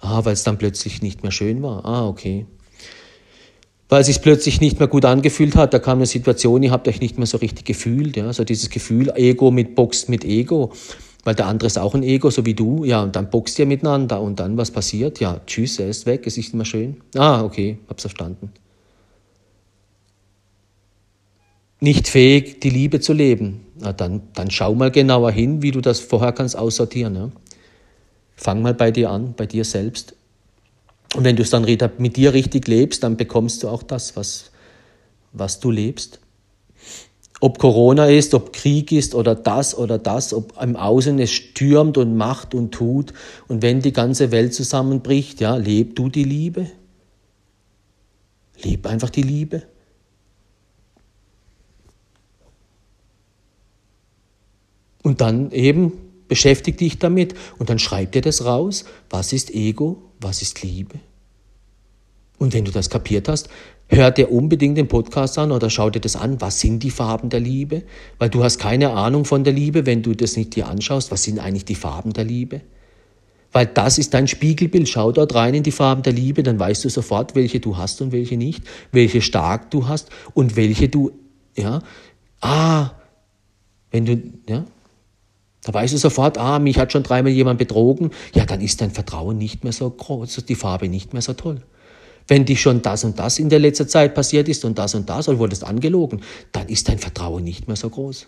[0.00, 1.84] Ah, weil es dann plötzlich nicht mehr schön war.
[1.84, 2.46] Ah, okay.
[3.88, 6.88] Weil es sich plötzlich nicht mehr gut angefühlt hat, da kam eine Situation, ihr habt
[6.88, 8.16] euch nicht mehr so richtig gefühlt.
[8.16, 8.32] Ja?
[8.32, 10.72] So dieses Gefühl, Ego mit boxt mit Ego.
[11.22, 12.84] Weil der andere ist auch ein Ego, so wie du.
[12.84, 14.20] Ja, und dann boxt ihr miteinander.
[14.20, 15.20] Und dann, was passiert?
[15.20, 16.96] Ja, tschüss, er ist weg, es ist nicht mehr schön.
[17.14, 18.50] Ah, okay, hab's verstanden.
[21.80, 25.80] Nicht fähig, die Liebe zu leben, na dann, dann schau mal genauer hin, wie du
[25.80, 27.14] das vorher kannst aussortieren.
[27.16, 27.30] Ja?
[28.36, 30.14] Fang mal bei dir an, bei dir selbst.
[31.16, 31.66] Und wenn du es dann
[31.98, 34.50] mit dir richtig lebst, dann bekommst du auch das, was,
[35.32, 36.20] was du lebst.
[37.40, 41.96] Ob Corona ist, ob Krieg ist oder das oder das, ob im Außen es stürmt
[41.96, 43.14] und macht und tut.
[43.48, 46.66] Und wenn die ganze Welt zusammenbricht, ja, leb du die Liebe.
[48.62, 49.62] Leb einfach die Liebe.
[55.02, 55.92] Und dann eben
[56.28, 58.84] beschäftige dich damit und dann schreib dir das raus.
[59.10, 60.02] Was ist Ego?
[60.20, 61.00] Was ist Liebe?
[62.38, 63.48] Und wenn du das kapiert hast,
[63.88, 66.40] hör dir unbedingt den Podcast an oder schau dir das an.
[66.40, 67.82] Was sind die Farben der Liebe?
[68.18, 71.10] Weil du hast keine Ahnung von der Liebe, wenn du das nicht dir anschaust.
[71.10, 72.60] Was sind eigentlich die Farben der Liebe?
[73.52, 74.88] Weil das ist dein Spiegelbild.
[74.88, 78.00] Schau dort rein in die Farben der Liebe, dann weißt du sofort, welche du hast
[78.00, 81.10] und welche nicht, welche stark du hast und welche du,
[81.56, 81.82] ja,
[82.40, 82.92] ah,
[83.90, 84.64] wenn du, ja,
[85.62, 88.10] da weißt du sofort, ah, mich hat schon dreimal jemand betrogen.
[88.34, 91.62] Ja, dann ist dein Vertrauen nicht mehr so groß, die Farbe nicht mehr so toll.
[92.26, 95.08] Wenn dich schon das und das in der letzten Zeit passiert ist und das und
[95.10, 98.26] das und wurdest angelogen, dann ist dein Vertrauen nicht mehr so groß.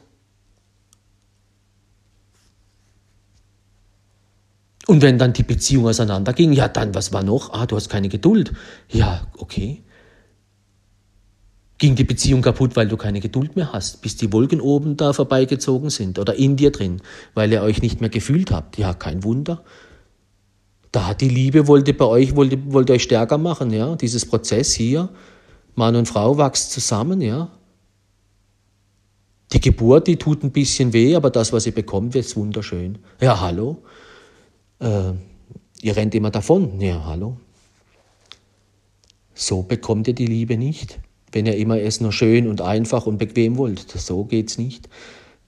[4.88, 7.52] Und wenn dann die Beziehung auseinanderging, ja, dann, was war noch?
[7.54, 8.52] Ah, du hast keine Geduld.
[8.88, 9.82] Ja, okay
[11.82, 15.12] ging die Beziehung kaputt, weil du keine Geduld mehr hast, bis die Wolken oben da
[15.12, 17.02] vorbeigezogen sind oder in dir drin,
[17.34, 18.78] weil ihr euch nicht mehr gefühlt habt.
[18.78, 19.64] Ja, kein Wunder.
[20.92, 23.96] Da hat die Liebe wollte bei euch, wollte, wollte euch stärker machen, ja.
[23.96, 25.08] Dieses Prozess hier,
[25.74, 27.50] Mann und Frau wächst zusammen, ja.
[29.52, 32.98] Die Geburt, die tut ein bisschen weh, aber das, was ihr bekommt, ist wunderschön.
[33.20, 33.82] Ja, hallo.
[34.78, 35.14] Äh,
[35.80, 36.80] ihr rennt immer davon.
[36.80, 37.38] Ja, hallo.
[39.34, 41.00] So bekommt ihr die Liebe nicht
[41.32, 43.90] wenn ihr immer es nur schön und einfach und bequem wollt.
[43.90, 44.88] So geht's nicht.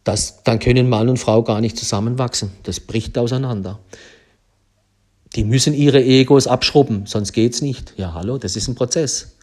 [0.03, 2.53] Das, dann können Mann und Frau gar nicht zusammenwachsen.
[2.63, 3.79] Das bricht auseinander.
[5.35, 7.95] Die müssen ihre Egos abschrubben, sonst geht's nicht.
[7.97, 9.37] Ja, hallo, das ist ein Prozess.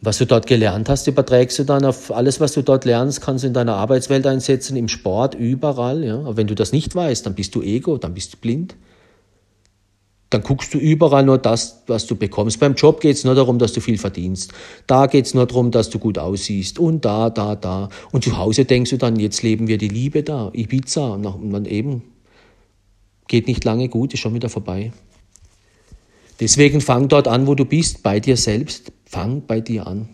[0.00, 3.44] Was du dort gelernt hast, überträgst du dann auf alles, was du dort lernst, kannst
[3.44, 6.02] du in deiner Arbeitswelt einsetzen, im Sport, überall.
[6.02, 6.18] Ja?
[6.18, 8.74] Aber wenn du das nicht weißt, dann bist du Ego, dann bist du blind
[10.32, 12.58] dann guckst du überall nur das, was du bekommst.
[12.58, 14.52] Beim Job geht es nur darum, dass du viel verdienst.
[14.86, 16.78] Da geht es nur darum, dass du gut aussiehst.
[16.78, 17.90] Und da, da, da.
[18.12, 21.14] Und zu Hause denkst du dann, jetzt leben wir die Liebe da, Ibiza.
[21.14, 22.02] Und dann eben
[23.28, 24.92] geht nicht lange gut, ist schon wieder vorbei.
[26.40, 28.90] Deswegen fang dort an, wo du bist, bei dir selbst.
[29.04, 30.08] Fang bei dir an.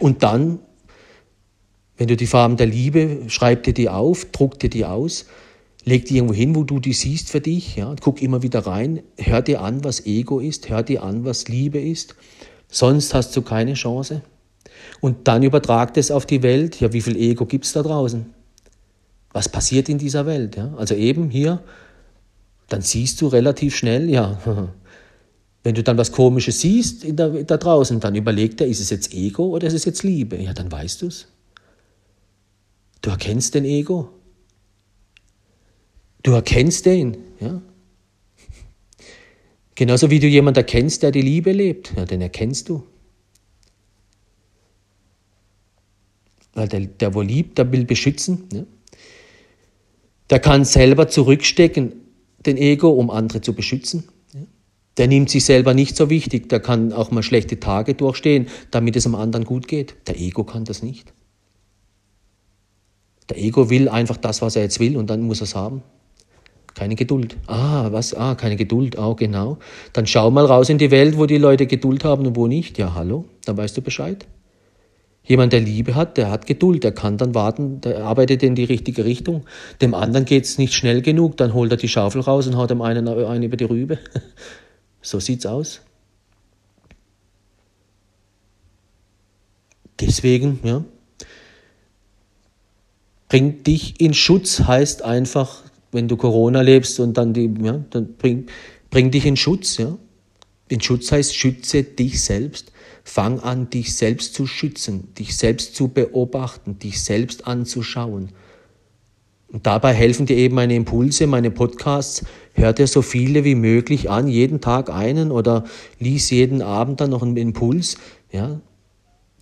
[0.00, 0.60] Und dann,
[1.98, 5.26] wenn du die Farben der Liebe, schreib dir die auf, druck dir die aus
[5.84, 7.76] Leg die irgendwo hin, wo du die siehst für dich.
[7.76, 7.94] Ja?
[8.00, 9.02] Guck immer wieder rein.
[9.18, 10.68] Hör dir an, was Ego ist.
[10.68, 12.14] Hör dir an, was Liebe ist.
[12.68, 14.22] Sonst hast du keine Chance.
[15.00, 16.80] Und dann übertrag das auf die Welt.
[16.80, 18.26] Ja, wie viel Ego gibt es da draußen?
[19.32, 20.56] Was passiert in dieser Welt?
[20.56, 20.72] Ja?
[20.76, 21.62] Also eben hier,
[22.68, 24.38] dann siehst du relativ schnell, ja,
[25.64, 29.14] wenn du dann was Komisches siehst der, da draußen, dann überlegt er, ist es jetzt
[29.14, 30.36] Ego oder ist es jetzt Liebe?
[30.36, 31.28] Ja, dann weißt du es.
[33.00, 34.10] Du erkennst den Ego.
[36.22, 37.60] Du erkennst den, ja.
[39.74, 42.84] Genauso wie du jemanden erkennst, der die Liebe lebt, ja, den erkennst du.
[46.54, 48.44] Weil der, der wo liebt, der will beschützen.
[48.52, 48.64] Ja.
[50.30, 51.94] Der kann selber zurückstecken,
[52.44, 54.04] den Ego, um andere zu beschützen.
[54.34, 54.40] Ja.
[54.98, 58.96] Der nimmt sich selber nicht so wichtig, der kann auch mal schlechte Tage durchstehen, damit
[58.96, 59.96] es am anderen gut geht.
[60.06, 61.12] Der Ego kann das nicht.
[63.30, 65.82] Der Ego will einfach das, was er jetzt will, und dann muss er es haben.
[66.74, 67.36] Keine Geduld.
[67.46, 68.14] Ah, was?
[68.14, 68.98] Ah, keine Geduld.
[68.98, 69.58] Ah, genau.
[69.92, 72.78] Dann schau mal raus in die Welt, wo die Leute Geduld haben und wo nicht.
[72.78, 74.26] Ja, hallo, dann weißt du Bescheid.
[75.24, 78.64] Jemand, der Liebe hat, der hat Geduld, der kann dann warten, der arbeitet in die
[78.64, 79.44] richtige Richtung.
[79.80, 82.70] Dem anderen geht es nicht schnell genug, dann holt er die Schaufel raus und haut
[82.70, 83.98] dem einen einen über die Rübe.
[85.04, 85.80] So sieht's aus.
[89.98, 90.84] Deswegen, ja,
[93.28, 95.62] bringt dich in Schutz heißt einfach,
[95.92, 98.46] wenn du Corona lebst und dann die, ja, dann bring,
[98.90, 99.96] bring dich in Schutz, ja.
[100.68, 102.72] In Schutz heißt, schütze dich selbst.
[103.04, 108.30] Fang an, dich selbst zu schützen, dich selbst zu beobachten, dich selbst anzuschauen.
[109.52, 112.24] Und dabei helfen dir eben meine Impulse, meine Podcasts.
[112.54, 115.64] Hör dir so viele wie möglich an, jeden Tag einen oder
[115.98, 117.98] lies jeden Abend dann noch einen Impuls.
[118.30, 118.60] Ja,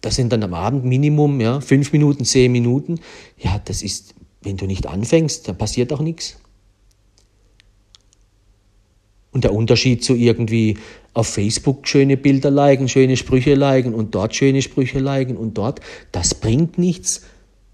[0.01, 2.99] das sind dann am Abend Minimum ja, fünf Minuten, zehn Minuten.
[3.39, 6.40] Ja, das ist, wenn du nicht anfängst, dann passiert auch nichts.
[9.33, 10.77] Und der Unterschied zu irgendwie
[11.15, 15.81] auf Facebook schöne Bilder liken, schöne Sprüche liken und dort schöne Sprüche liken und dort,
[16.13, 17.23] das bringt nichts.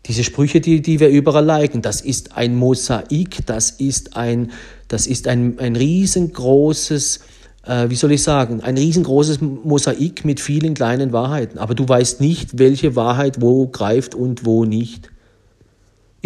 [0.06, 4.52] Diese Sprüche, die, die wir überall liken, das ist ein Mosaik, das ist ein,
[4.88, 7.20] das ist ein, ein riesengroßes,
[7.66, 11.58] äh, wie soll ich sagen, ein riesengroßes Mosaik mit vielen kleinen Wahrheiten.
[11.58, 15.10] Aber du weißt nicht, welche Wahrheit wo greift und wo nicht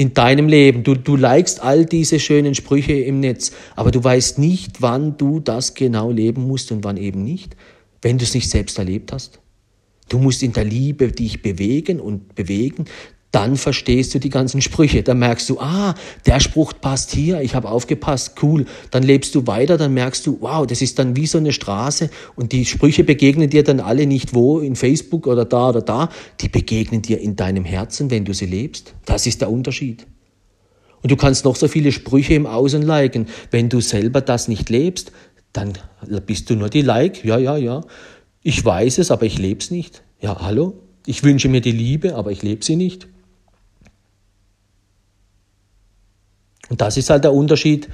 [0.00, 0.82] in deinem Leben.
[0.82, 5.40] Du, du likest all diese schönen Sprüche im Netz, aber du weißt nicht, wann du
[5.40, 7.54] das genau leben musst und wann eben nicht,
[8.00, 9.40] wenn du es nicht selbst erlebt hast.
[10.08, 12.86] Du musst in der Liebe dich bewegen und bewegen
[13.32, 15.02] dann verstehst du die ganzen Sprüche.
[15.02, 15.94] Dann merkst du, ah,
[16.26, 18.66] der Spruch passt hier, ich habe aufgepasst, cool.
[18.90, 22.10] Dann lebst du weiter, dann merkst du, wow, das ist dann wie so eine Straße
[22.34, 26.08] und die Sprüche begegnen dir dann alle nicht wo, in Facebook oder da oder da,
[26.40, 28.94] die begegnen dir in deinem Herzen, wenn du sie lebst.
[29.04, 30.06] Das ist der Unterschied.
[31.02, 33.26] Und du kannst noch so viele Sprüche im Außen liken.
[33.50, 35.12] Wenn du selber das nicht lebst,
[35.52, 35.72] dann
[36.26, 37.24] bist du nur die Like.
[37.24, 37.82] Ja, ja, ja.
[38.42, 40.02] Ich weiß es, aber ich lebe es nicht.
[40.20, 40.74] Ja, hallo?
[41.06, 43.08] Ich wünsche mir die Liebe, aber ich lebe sie nicht.
[46.70, 47.90] Und das ist halt der Unterschied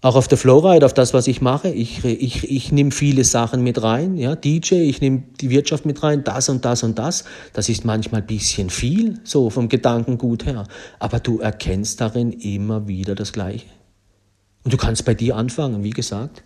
[0.00, 1.70] auch auf der Flowride, auf das, was ich mache.
[1.70, 6.02] Ich, ich, ich nehme viele Sachen mit rein, ja, DJ, ich nehme die Wirtschaft mit
[6.04, 7.24] rein, das und das und das.
[7.52, 10.68] Das ist manchmal ein bisschen viel, so vom Gedankengut her.
[11.00, 13.66] Aber du erkennst darin immer wieder das Gleiche.
[14.62, 16.44] Und du kannst bei dir anfangen, wie gesagt.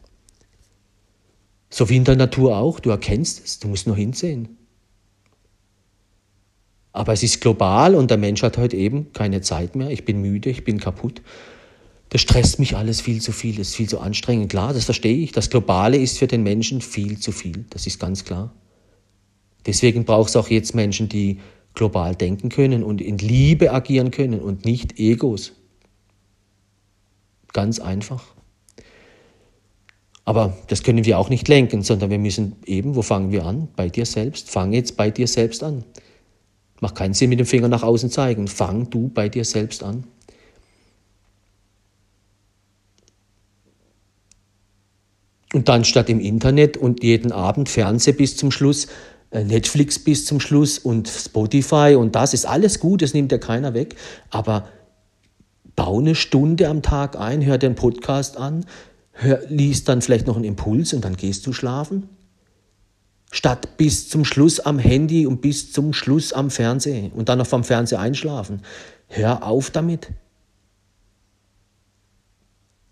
[1.68, 4.56] So wie in der Natur auch, du erkennst es, du musst nur hinsehen.
[6.92, 9.90] Aber es ist global und der Mensch hat heute eben keine Zeit mehr.
[9.90, 11.22] Ich bin müde, ich bin kaputt.
[12.10, 14.50] Das stresst mich alles viel zu viel, das ist viel zu anstrengend.
[14.50, 15.32] Klar, das verstehe ich.
[15.32, 18.52] Das Globale ist für den Menschen viel zu viel, das ist ganz klar.
[19.64, 21.40] Deswegen braucht es auch jetzt Menschen, die
[21.72, 25.52] global denken können und in Liebe agieren können und nicht Egos.
[27.54, 28.24] Ganz einfach.
[30.24, 33.68] Aber das können wir auch nicht lenken, sondern wir müssen eben, wo fangen wir an?
[33.74, 34.50] Bei dir selbst.
[34.50, 35.84] Fang jetzt bei dir selbst an.
[36.82, 38.48] Macht keinen Sinn mit dem Finger nach außen zeigen.
[38.48, 40.02] Fang du bei dir selbst an.
[45.54, 48.88] Und dann statt im Internet und jeden Abend Fernseh bis zum Schluss,
[49.30, 53.38] äh, Netflix bis zum Schluss und Spotify und das ist alles gut, das nimmt ja
[53.38, 53.94] keiner weg.
[54.30, 54.66] Aber
[55.76, 58.66] bau eine Stunde am Tag ein, hör den Podcast an,
[59.12, 62.08] hör, liest dann vielleicht noch einen Impuls und dann gehst du schlafen
[63.32, 67.46] statt bis zum Schluss am Handy und bis zum Schluss am Fernsehen und dann noch
[67.46, 68.60] vom Fernseher einschlafen.
[69.08, 70.12] Hör auf damit.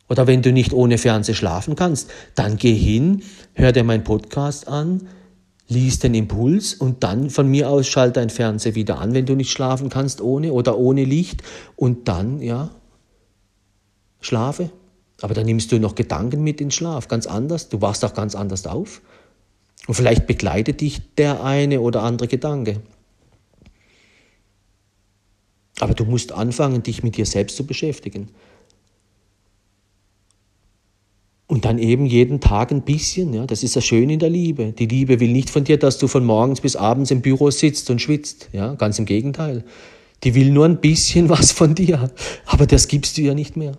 [0.08, 3.22] Oder wenn du nicht ohne Fernsehen schlafen kannst, dann geh hin,
[3.52, 5.06] hör dir meinen Podcast an,
[5.68, 9.34] lies den Impuls und dann von mir aus schalte dein Fernseher wieder an, wenn du
[9.34, 11.42] nicht schlafen kannst ohne oder ohne Licht
[11.76, 12.70] und dann, ja,
[14.20, 14.70] schlafe.
[15.20, 17.68] Aber dann nimmst du noch Gedanken mit in Schlaf, ganz anders.
[17.68, 19.02] Du wachst auch ganz anders auf.
[19.86, 22.80] Und vielleicht begleitet dich der eine oder andere Gedanke.
[25.80, 28.28] Aber du musst anfangen, dich mit dir selbst zu beschäftigen.
[31.46, 33.34] Und dann eben jeden Tag ein bisschen.
[33.34, 34.72] Ja, das ist das Schöne in der Liebe.
[34.72, 37.90] Die Liebe will nicht von dir, dass du von morgens bis abends im Büro sitzt
[37.90, 38.50] und schwitzt.
[38.52, 39.64] Ja, ganz im Gegenteil.
[40.22, 42.12] Die will nur ein bisschen was von dir.
[42.46, 43.76] Aber das gibst du ja nicht mehr.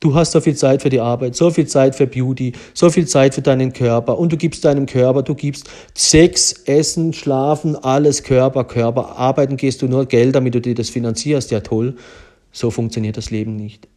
[0.00, 3.08] Du hast so viel Zeit für die Arbeit, so viel Zeit für Beauty, so viel
[3.08, 8.22] Zeit für deinen Körper und du gibst deinem Körper, du gibst Sex, Essen, Schlafen, alles
[8.22, 9.16] Körper, Körper.
[9.16, 11.50] Arbeiten gehst du nur Geld, damit du dir das finanzierst.
[11.50, 11.96] Ja toll,
[12.52, 13.88] so funktioniert das Leben nicht.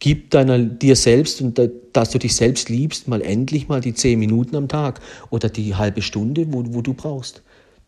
[0.00, 1.58] Gib deiner, dir selbst und
[1.92, 5.74] dass du dich selbst liebst, mal endlich mal die zehn Minuten am Tag oder die
[5.74, 7.42] halbe Stunde, wo, wo du brauchst.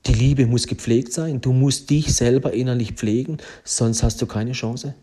[0.06, 1.42] Die Liebe muss gepflegt sein.
[1.42, 4.94] Du musst dich selber innerlich pflegen, sonst hast du keine Chance.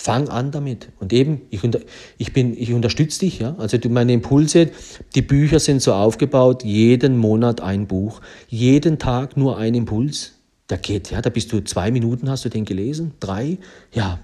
[0.00, 0.90] Fang an damit.
[1.00, 1.80] Und eben, ich, unter,
[2.18, 3.40] ich, bin, ich unterstütze dich.
[3.40, 3.56] Ja?
[3.58, 4.70] Also meine Impulse,
[5.16, 10.34] die Bücher sind so aufgebaut, jeden Monat ein Buch, jeden Tag nur ein Impuls.
[10.70, 13.58] Der geht, ja, da bist du zwei Minuten, hast du den gelesen, drei,
[13.92, 14.20] ja.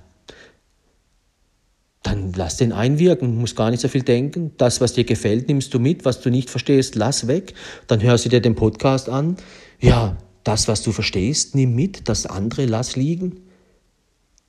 [2.04, 4.52] Dann lass den einwirken, musst gar nicht so viel denken.
[4.58, 7.54] Das, was dir gefällt, nimmst du mit, was du nicht verstehst, lass weg.
[7.88, 9.38] Dann hörst du dir den Podcast an.
[9.80, 13.40] Ja, das, was du verstehst, nimm mit, das andere lass liegen.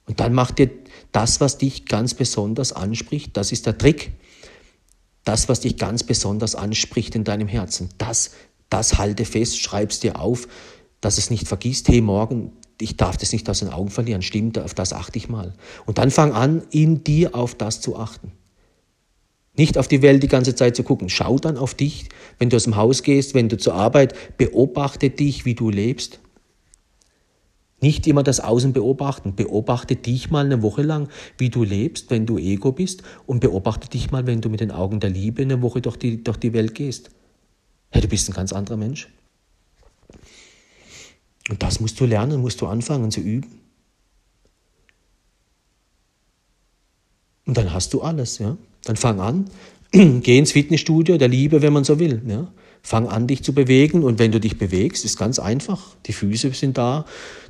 [0.08, 0.70] Und dann mach dir
[1.12, 4.12] das, was dich ganz besonders anspricht, das ist der Trick.
[5.24, 8.32] Das, was dich ganz besonders anspricht in deinem Herzen, das,
[8.70, 10.48] das halte fest, schreib's dir auf,
[11.02, 14.60] dass es nicht vergisst, hey, morgen, ich darf das nicht aus den Augen verlieren, stimmt,
[14.60, 15.54] auf das achte ich mal.
[15.86, 18.34] Und dann fang an, in dir auf das zu achten.
[19.58, 21.10] Nicht auf die Welt die ganze Zeit zu gucken.
[21.10, 25.10] Schau dann auf dich, wenn du aus dem Haus gehst, wenn du zur Arbeit, beobachte
[25.10, 26.20] dich, wie du lebst.
[27.82, 29.36] Nicht immer das Außen beobachten.
[29.36, 33.90] Beobachte dich mal eine Woche lang, wie du lebst, wenn du Ego bist, und beobachte
[33.90, 36.54] dich mal, wenn du mit den Augen der Liebe eine Woche durch die, durch die
[36.54, 37.10] Welt gehst.
[37.90, 39.10] Hey, du bist ein ganz anderer Mensch.
[41.50, 43.60] Und das musst du lernen, musst du anfangen zu üben.
[47.46, 48.58] Und dann hast du alles, ja.
[48.84, 49.50] Dann fang an,
[49.92, 52.52] geh ins Fitnessstudio der Liebe, wenn man so will, ja.
[52.86, 55.96] Fang an, dich zu bewegen und wenn du dich bewegst, ist ganz einfach.
[56.06, 57.06] Die Füße sind da,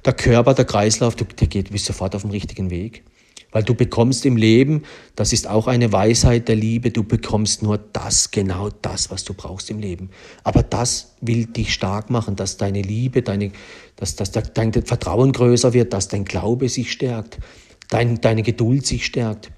[0.06, 3.04] der Körper, der Kreislauf, der geht, bist sofort auf dem richtigen Weg.
[3.52, 4.84] Weil du bekommst im Leben,
[5.18, 9.34] das ist auch eine Weisheit der Liebe, du bekommst nur das, genau das, was du
[9.34, 10.10] brauchst im Leben.
[10.46, 13.52] Aber das will dich stark machen, dass deine Liebe, deine,
[13.98, 17.40] dass, dass dein Vertrauen größer wird, dass dein Glaube sich stärkt,
[17.90, 19.52] dein, deine Geduld sich stärkt.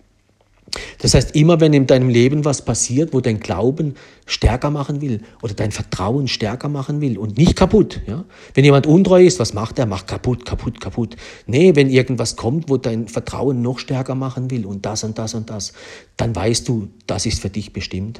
[0.99, 3.95] Das heißt, immer wenn in deinem Leben was passiert, wo dein Glauben
[4.25, 8.01] stärker machen will oder dein Vertrauen stärker machen will und nicht kaputt.
[8.07, 8.25] Ja?
[8.53, 9.85] Wenn jemand untreu ist, was macht er?
[9.85, 11.15] Macht kaputt, kaputt, kaputt.
[11.45, 15.33] Nee, wenn irgendwas kommt, wo dein Vertrauen noch stärker machen will und das und das
[15.33, 15.73] und das,
[16.17, 18.19] dann weißt du, das ist für dich bestimmt.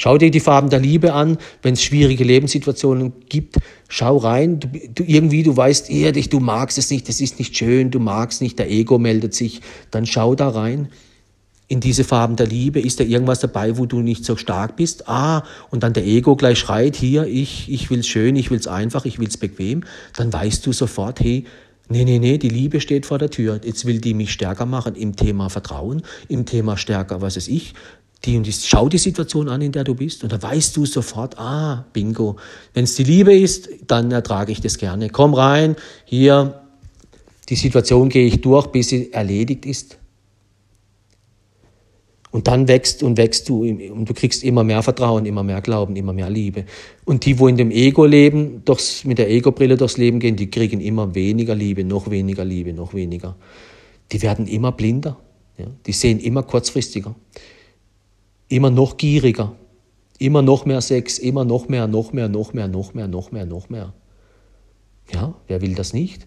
[0.00, 3.56] Schau dir die Farben der Liebe an, wenn es schwierige Lebenssituationen gibt.
[3.88, 7.56] Schau rein, du, du, irgendwie, du weißt ehrlich, du magst es nicht, das ist nicht
[7.56, 9.60] schön, du magst nicht, der Ego meldet sich.
[9.90, 10.88] Dann schau da rein
[11.68, 12.80] in diese Farben der Liebe?
[12.80, 15.08] Ist da irgendwas dabei, wo du nicht so stark bist?
[15.08, 19.04] Ah, und dann der Ego gleich schreit, hier, ich, ich will's schön, ich will's einfach,
[19.04, 19.84] ich will's bequem.
[20.16, 21.44] Dann weißt du sofort, hey,
[21.88, 23.60] nee, nee, nee, die Liebe steht vor der Tür.
[23.62, 27.74] Jetzt will die mich stärker machen im Thema Vertrauen, im Thema stärker, was ist ich.
[28.24, 30.86] Die und die, schau die Situation an, in der du bist, und da weißt du
[30.86, 32.36] sofort, ah, bingo.
[32.74, 35.08] Wenn es die Liebe ist, dann ertrage ich das gerne.
[35.08, 36.62] Komm rein, hier,
[37.48, 39.97] die Situation gehe ich durch, bis sie erledigt ist.
[42.38, 45.96] Und dann wächst und wächst du und du kriegst immer mehr Vertrauen, immer mehr Glauben,
[45.96, 46.66] immer mehr Liebe.
[47.04, 50.48] Und die, wo in dem Ego leben, durchs, mit der Ego-Brille durchs Leben gehen, die
[50.48, 53.34] kriegen immer weniger Liebe, noch weniger Liebe, noch weniger.
[54.12, 55.18] Die werden immer blinder.
[55.56, 55.66] Ja?
[55.84, 57.16] Die sehen immer kurzfristiger,
[58.48, 59.56] immer noch gieriger,
[60.20, 63.46] immer noch mehr Sex, immer noch mehr, noch mehr, noch mehr, noch mehr, noch mehr,
[63.46, 63.94] noch mehr.
[65.12, 66.22] Ja, wer will das nicht?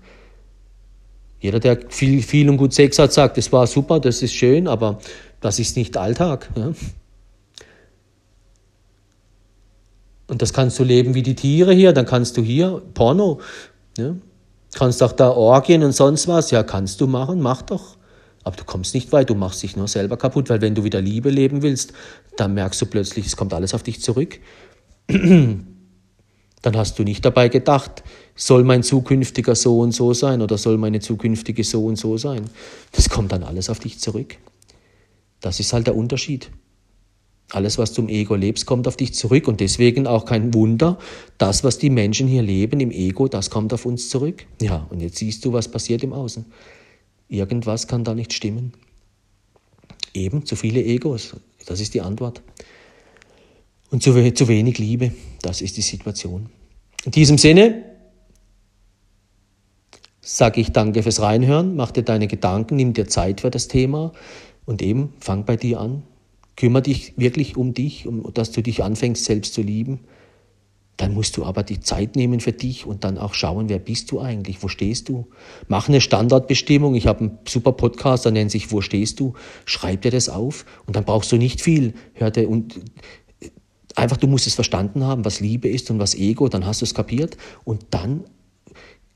[1.39, 4.68] Jeder, der viel, viel und gut Sex hat, sagt, das war super, das ist schön,
[4.68, 4.99] aber
[5.42, 6.50] das ist nicht Alltag.
[6.56, 6.72] Ja?
[10.28, 13.42] Und das kannst du leben wie die Tiere hier, dann kannst du hier Porno.
[13.98, 14.16] Ja?
[14.74, 16.52] Kannst auch da Orgien und sonst was.
[16.52, 17.98] Ja, kannst du machen, mach doch.
[18.44, 21.02] Aber du kommst nicht weit, du machst dich nur selber kaputt, weil wenn du wieder
[21.02, 21.94] Liebe leben willst,
[22.38, 24.39] dann merkst du plötzlich, es kommt alles auf dich zurück.
[26.64, 28.04] Dann hast du nicht dabei gedacht,
[28.36, 32.52] soll mein zukünftiger so und so sein oder soll meine zukünftige so und so sein.
[32.92, 34.38] Das kommt dann alles auf dich zurück.
[35.42, 36.52] Das ist halt der Unterschied.
[37.50, 40.98] Alles, was du im Ego lebst, kommt auf dich zurück und deswegen auch kein Wunder,
[41.38, 44.46] das, was die Menschen hier leben im Ego, das kommt auf uns zurück.
[44.62, 46.46] Ja, und jetzt siehst du, was passiert im Außen.
[47.28, 48.72] Irgendwas kann da nicht stimmen.
[50.14, 51.36] Eben zu viele Egos,
[51.66, 52.42] das ist die Antwort.
[53.89, 55.12] Und zu, zu wenig Liebe,
[55.42, 56.50] das ist die Situation.
[57.04, 57.84] In diesem Sinne
[60.22, 64.14] sage ich danke fürs Reinhören, mach dir deine Gedanken, nimm dir Zeit für das Thema
[64.72, 66.03] und eben fang bei dir an.
[66.55, 69.99] Kümmer dich wirklich um dich, um, dass du dich anfängst selbst zu lieben.
[70.95, 74.11] Dann musst du aber die Zeit nehmen für dich und dann auch schauen, wer bist
[74.11, 75.28] du eigentlich, wo stehst du.
[75.67, 76.95] Mach eine Standardbestimmung.
[76.95, 79.34] Ich habe einen super Podcast, der nennt sich Wo stehst du?
[79.65, 81.93] Schreib dir das auf und dann brauchst du nicht viel.
[82.13, 82.80] Hör dir und
[83.95, 86.86] einfach, du musst es verstanden haben, was Liebe ist und was Ego, dann hast du
[86.86, 88.24] es kapiert und dann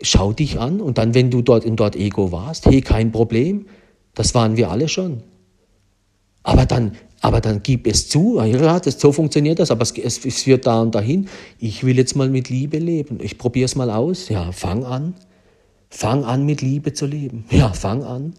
[0.01, 3.67] schau dich an und dann, wenn du dort in dort Ego warst, hey, kein Problem,
[4.15, 5.23] das waren wir alle schon.
[6.45, 6.91] Aber dann,
[7.21, 10.67] aber dann gib es zu, ja, das, so funktioniert das, aber es, es, es führt
[10.67, 11.27] da und dahin.
[11.57, 13.17] Ich will jetzt mal mit Liebe leben.
[13.19, 14.29] Ich probiere es mal aus.
[14.29, 15.15] Ja, fang an.
[15.89, 17.45] Fang an, mit Liebe zu leben.
[17.51, 18.33] Ja, fang an.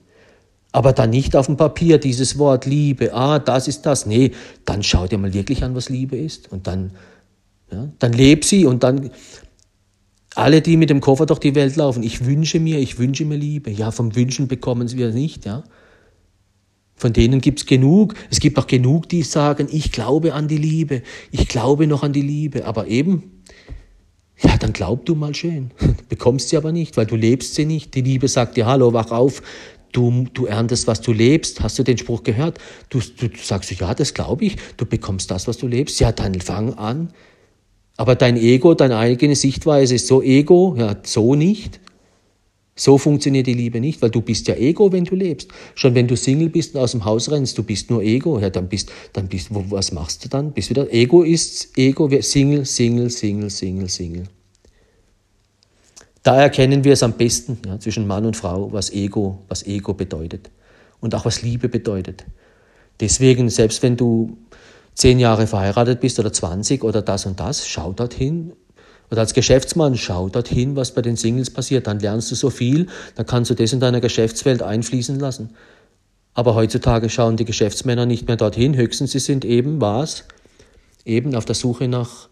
[0.70, 4.06] Aber dann nicht auf dem Papier dieses Wort Liebe, ah, das ist das.
[4.06, 4.30] Nee,
[4.64, 6.52] dann schau dir mal wirklich an, was Liebe ist.
[6.52, 6.92] Und dann,
[7.72, 9.10] ja, dann leb sie und dann,
[10.36, 13.36] alle, die mit dem Koffer durch die Welt laufen, ich wünsche mir, ich wünsche mir
[13.36, 13.70] Liebe.
[13.70, 15.64] Ja, vom Wünschen bekommen wir nicht, ja.
[16.96, 18.14] Von denen gibt es genug.
[18.30, 22.12] Es gibt auch genug, die sagen, ich glaube an die Liebe, ich glaube noch an
[22.12, 22.64] die Liebe.
[22.64, 23.42] Aber eben,
[24.40, 25.70] ja, dann glaub du mal schön.
[26.08, 27.94] Bekommst sie aber nicht, weil du lebst sie nicht.
[27.94, 29.42] Die Liebe sagt dir, hallo, wach auf,
[29.92, 31.60] du, du erntest, was du lebst.
[31.60, 32.58] Hast du den Spruch gehört?
[32.88, 34.56] Du, du, du sagst, ja, das glaube ich.
[34.78, 36.00] Du bekommst das, was du lebst.
[36.00, 37.10] Ja, dann fang an,
[37.96, 41.80] aber dein Ego, deine eigene Sichtweise ist so Ego, ja, so nicht.
[42.78, 45.48] So funktioniert die Liebe nicht, weil du bist ja Ego, wenn du lebst.
[45.74, 48.50] Schon wenn du Single bist und aus dem Haus rennst, du bist nur Ego, ja,
[48.50, 50.52] dann bist, dann bist, wo, was machst du dann?
[50.52, 54.24] Bist wieder Ego ist Ego, Single, Single, Single, Single, Single.
[56.22, 59.94] Da erkennen wir es am besten ja, zwischen Mann und Frau, was Ego, was Ego
[59.94, 60.50] bedeutet
[61.00, 62.26] und auch was Liebe bedeutet.
[63.00, 64.36] Deswegen, selbst wenn du
[64.92, 68.52] zehn Jahre verheiratet bist oder 20 oder das und das, schau dorthin.
[69.10, 71.86] Oder als Geschäftsmann, schau dorthin, was bei den Singles passiert.
[71.86, 75.50] Dann lernst du so viel, dann kannst du das in deiner Geschäftswelt einfließen lassen.
[76.34, 80.24] Aber heutzutage schauen die Geschäftsmänner nicht mehr dorthin, höchstens sie sind eben was?
[81.04, 82.28] Eben auf der Suche nach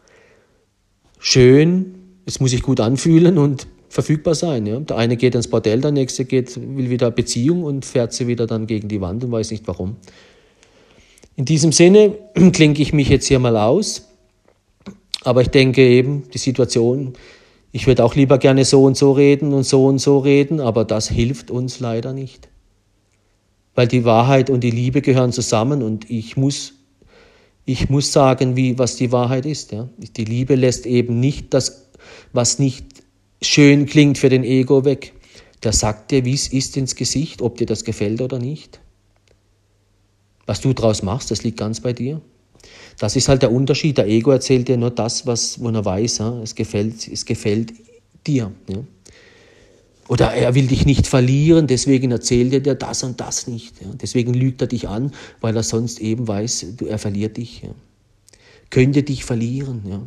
[1.18, 1.94] schön,
[2.26, 4.66] es muss sich gut anfühlen und verfügbar sein.
[4.66, 4.78] Ja?
[4.80, 8.46] Der eine geht ins Bordell, der nächste geht, will wieder Beziehung und fährt sie wieder
[8.46, 9.96] dann gegen die Wand und weiß nicht warum.
[11.36, 12.12] In diesem Sinne
[12.52, 14.08] klinke ich mich jetzt hier mal aus.
[15.24, 17.14] Aber ich denke eben, die Situation,
[17.72, 20.84] ich würde auch lieber gerne so und so reden und so und so reden, aber
[20.84, 22.48] das hilft uns leider nicht.
[23.74, 26.74] Weil die Wahrheit und die Liebe gehören zusammen und ich muss,
[27.64, 29.72] ich muss sagen, wie, was die Wahrheit ist.
[29.72, 29.88] Ja.
[29.98, 31.88] Die Liebe lässt eben nicht das,
[32.32, 32.84] was nicht
[33.42, 35.14] schön klingt für den Ego weg.
[35.64, 38.78] Der sagt dir, wie es ist ins Gesicht, ob dir das gefällt oder nicht.
[40.46, 42.20] Was du draus machst, das liegt ganz bei dir.
[42.98, 43.98] Das ist halt der Unterschied.
[43.98, 46.18] Der Ego erzählt dir nur das, was wo er weiß.
[46.18, 46.40] Ja?
[46.42, 47.72] Es, gefällt, es gefällt
[48.26, 48.52] dir.
[48.68, 48.76] Ja?
[50.08, 53.80] Oder er will dich nicht verlieren, deswegen erzählt er dir das und das nicht.
[53.80, 53.88] Ja?
[54.00, 57.62] Deswegen lügt er dich an, weil er sonst eben weiß, er verliert dich.
[57.62, 57.70] Ja?
[58.70, 59.82] Könnte dich verlieren.
[59.88, 60.02] Ja?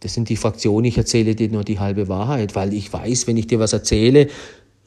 [0.00, 3.36] Das sind die Fraktionen, ich erzähle dir nur die halbe Wahrheit, weil ich weiß, wenn
[3.36, 4.28] ich dir was erzähle,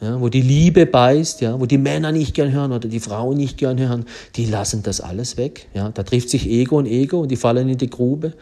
[0.02, 3.38] ja, wo die Liebe beißt, ja, wo die Männer nicht gern hören oder die Frauen
[3.38, 5.68] nicht gern hören, die lassen das alles weg.
[5.74, 5.90] Ja.
[5.90, 8.34] Da trifft sich Ego und Ego und die fallen in die Grube.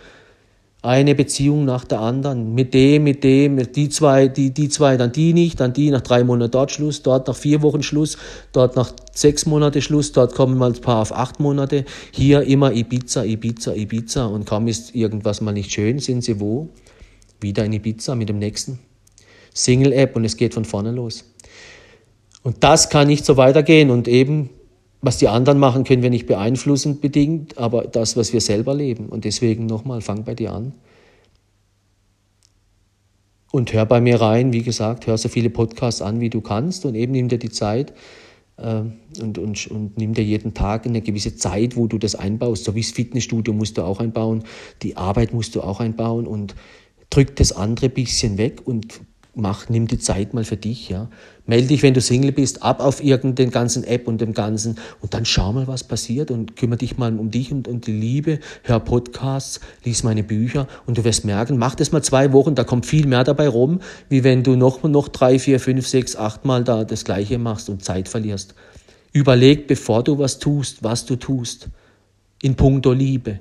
[0.81, 5.13] Eine Beziehung nach der anderen, mit dem, mit dem, die zwei, die, die zwei, dann
[5.13, 8.17] die nicht, dann die, nach drei Monaten dort Schluss, dort nach vier Wochen Schluss,
[8.51, 12.73] dort nach sechs Monate Schluss, dort kommen mal ein paar auf acht Monate, hier immer
[12.73, 16.67] Ibiza, Ibiza, Ibiza und kaum ist irgendwas mal nicht schön, sind sie wo?
[17.39, 18.79] Wieder in Ibiza mit dem nächsten.
[19.53, 21.23] Single-App und es geht von vorne los.
[22.43, 23.89] Und das kann nicht so weitergehen.
[23.89, 24.49] Und eben,
[25.01, 29.07] was die anderen machen, können wir nicht beeinflussen bedingt, aber das, was wir selber leben.
[29.07, 30.73] Und deswegen nochmal, fang bei dir an.
[33.51, 36.85] Und hör bei mir rein, wie gesagt, hör so viele Podcasts an, wie du kannst
[36.85, 37.93] und eben nimm dir die Zeit
[38.57, 38.81] äh,
[39.21, 42.63] und, und, und nimm dir jeden Tag eine gewisse Zeit, wo du das einbaust.
[42.63, 44.43] So wie das Fitnessstudio musst du auch einbauen,
[44.81, 46.55] die Arbeit musst du auch einbauen und
[47.11, 49.01] drück das andere bisschen weg und
[49.36, 51.09] mach, nimm die Zeit mal für dich, ja.
[51.45, 55.13] Melde dich, wenn du Single bist, ab auf irgendeinen ganzen App und dem Ganzen und
[55.13, 58.39] dann schau mal, was passiert und kümmere dich mal um dich und, und die Liebe,
[58.61, 62.63] hör Podcasts, lies meine Bücher und du wirst merken, mach das mal zwei Wochen, da
[62.63, 66.45] kommt viel mehr dabei rum, wie wenn du noch, noch drei, vier, fünf, sechs, acht
[66.45, 68.53] Mal da das Gleiche machst und Zeit verlierst.
[69.11, 71.69] Überleg, bevor du was tust, was du tust.
[72.41, 73.39] In puncto Liebe.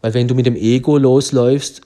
[0.00, 1.82] Weil wenn du mit dem Ego losläufst,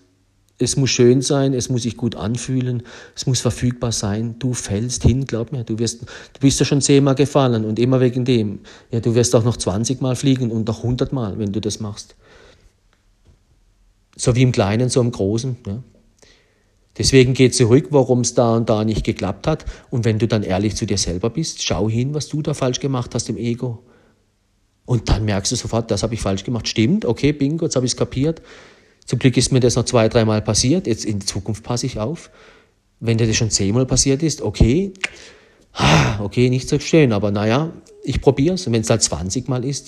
[0.59, 2.83] es muss schön sein, es muss sich gut anfühlen,
[3.15, 4.37] es muss verfügbar sein.
[4.39, 5.63] Du fällst hin, glaub mir.
[5.63, 8.61] Du, wirst, du bist ja schon zehnmal gefallen und immer wegen dem.
[8.91, 11.79] Ja, du wirst auch noch 20 Mal fliegen und noch 100 Mal, wenn du das
[11.79, 12.17] machst.
[14.17, 15.57] So wie im Kleinen, so im Großen.
[15.65, 15.83] Ja.
[16.99, 19.65] Deswegen geh zurück, warum es da und da nicht geklappt hat.
[19.91, 22.81] Und wenn du dann ehrlich zu dir selber bist, schau hin, was du da falsch
[22.81, 23.85] gemacht hast im Ego.
[24.85, 26.67] Und dann merkst du sofort, das habe ich falsch gemacht.
[26.67, 28.43] Stimmt, okay, bingo, jetzt habe ich es kapiert.
[29.09, 30.87] Zum Glück ist mir das noch zwei, dreimal passiert.
[30.87, 32.31] Jetzt in Zukunft passe ich auf.
[33.01, 34.93] Wenn dir das schon zehnmal passiert ist, okay,
[35.73, 37.73] ah, okay, nicht so schön, aber naja,
[38.05, 38.67] ich probiere es.
[38.67, 39.87] Und wenn es halt 20 Mal ist,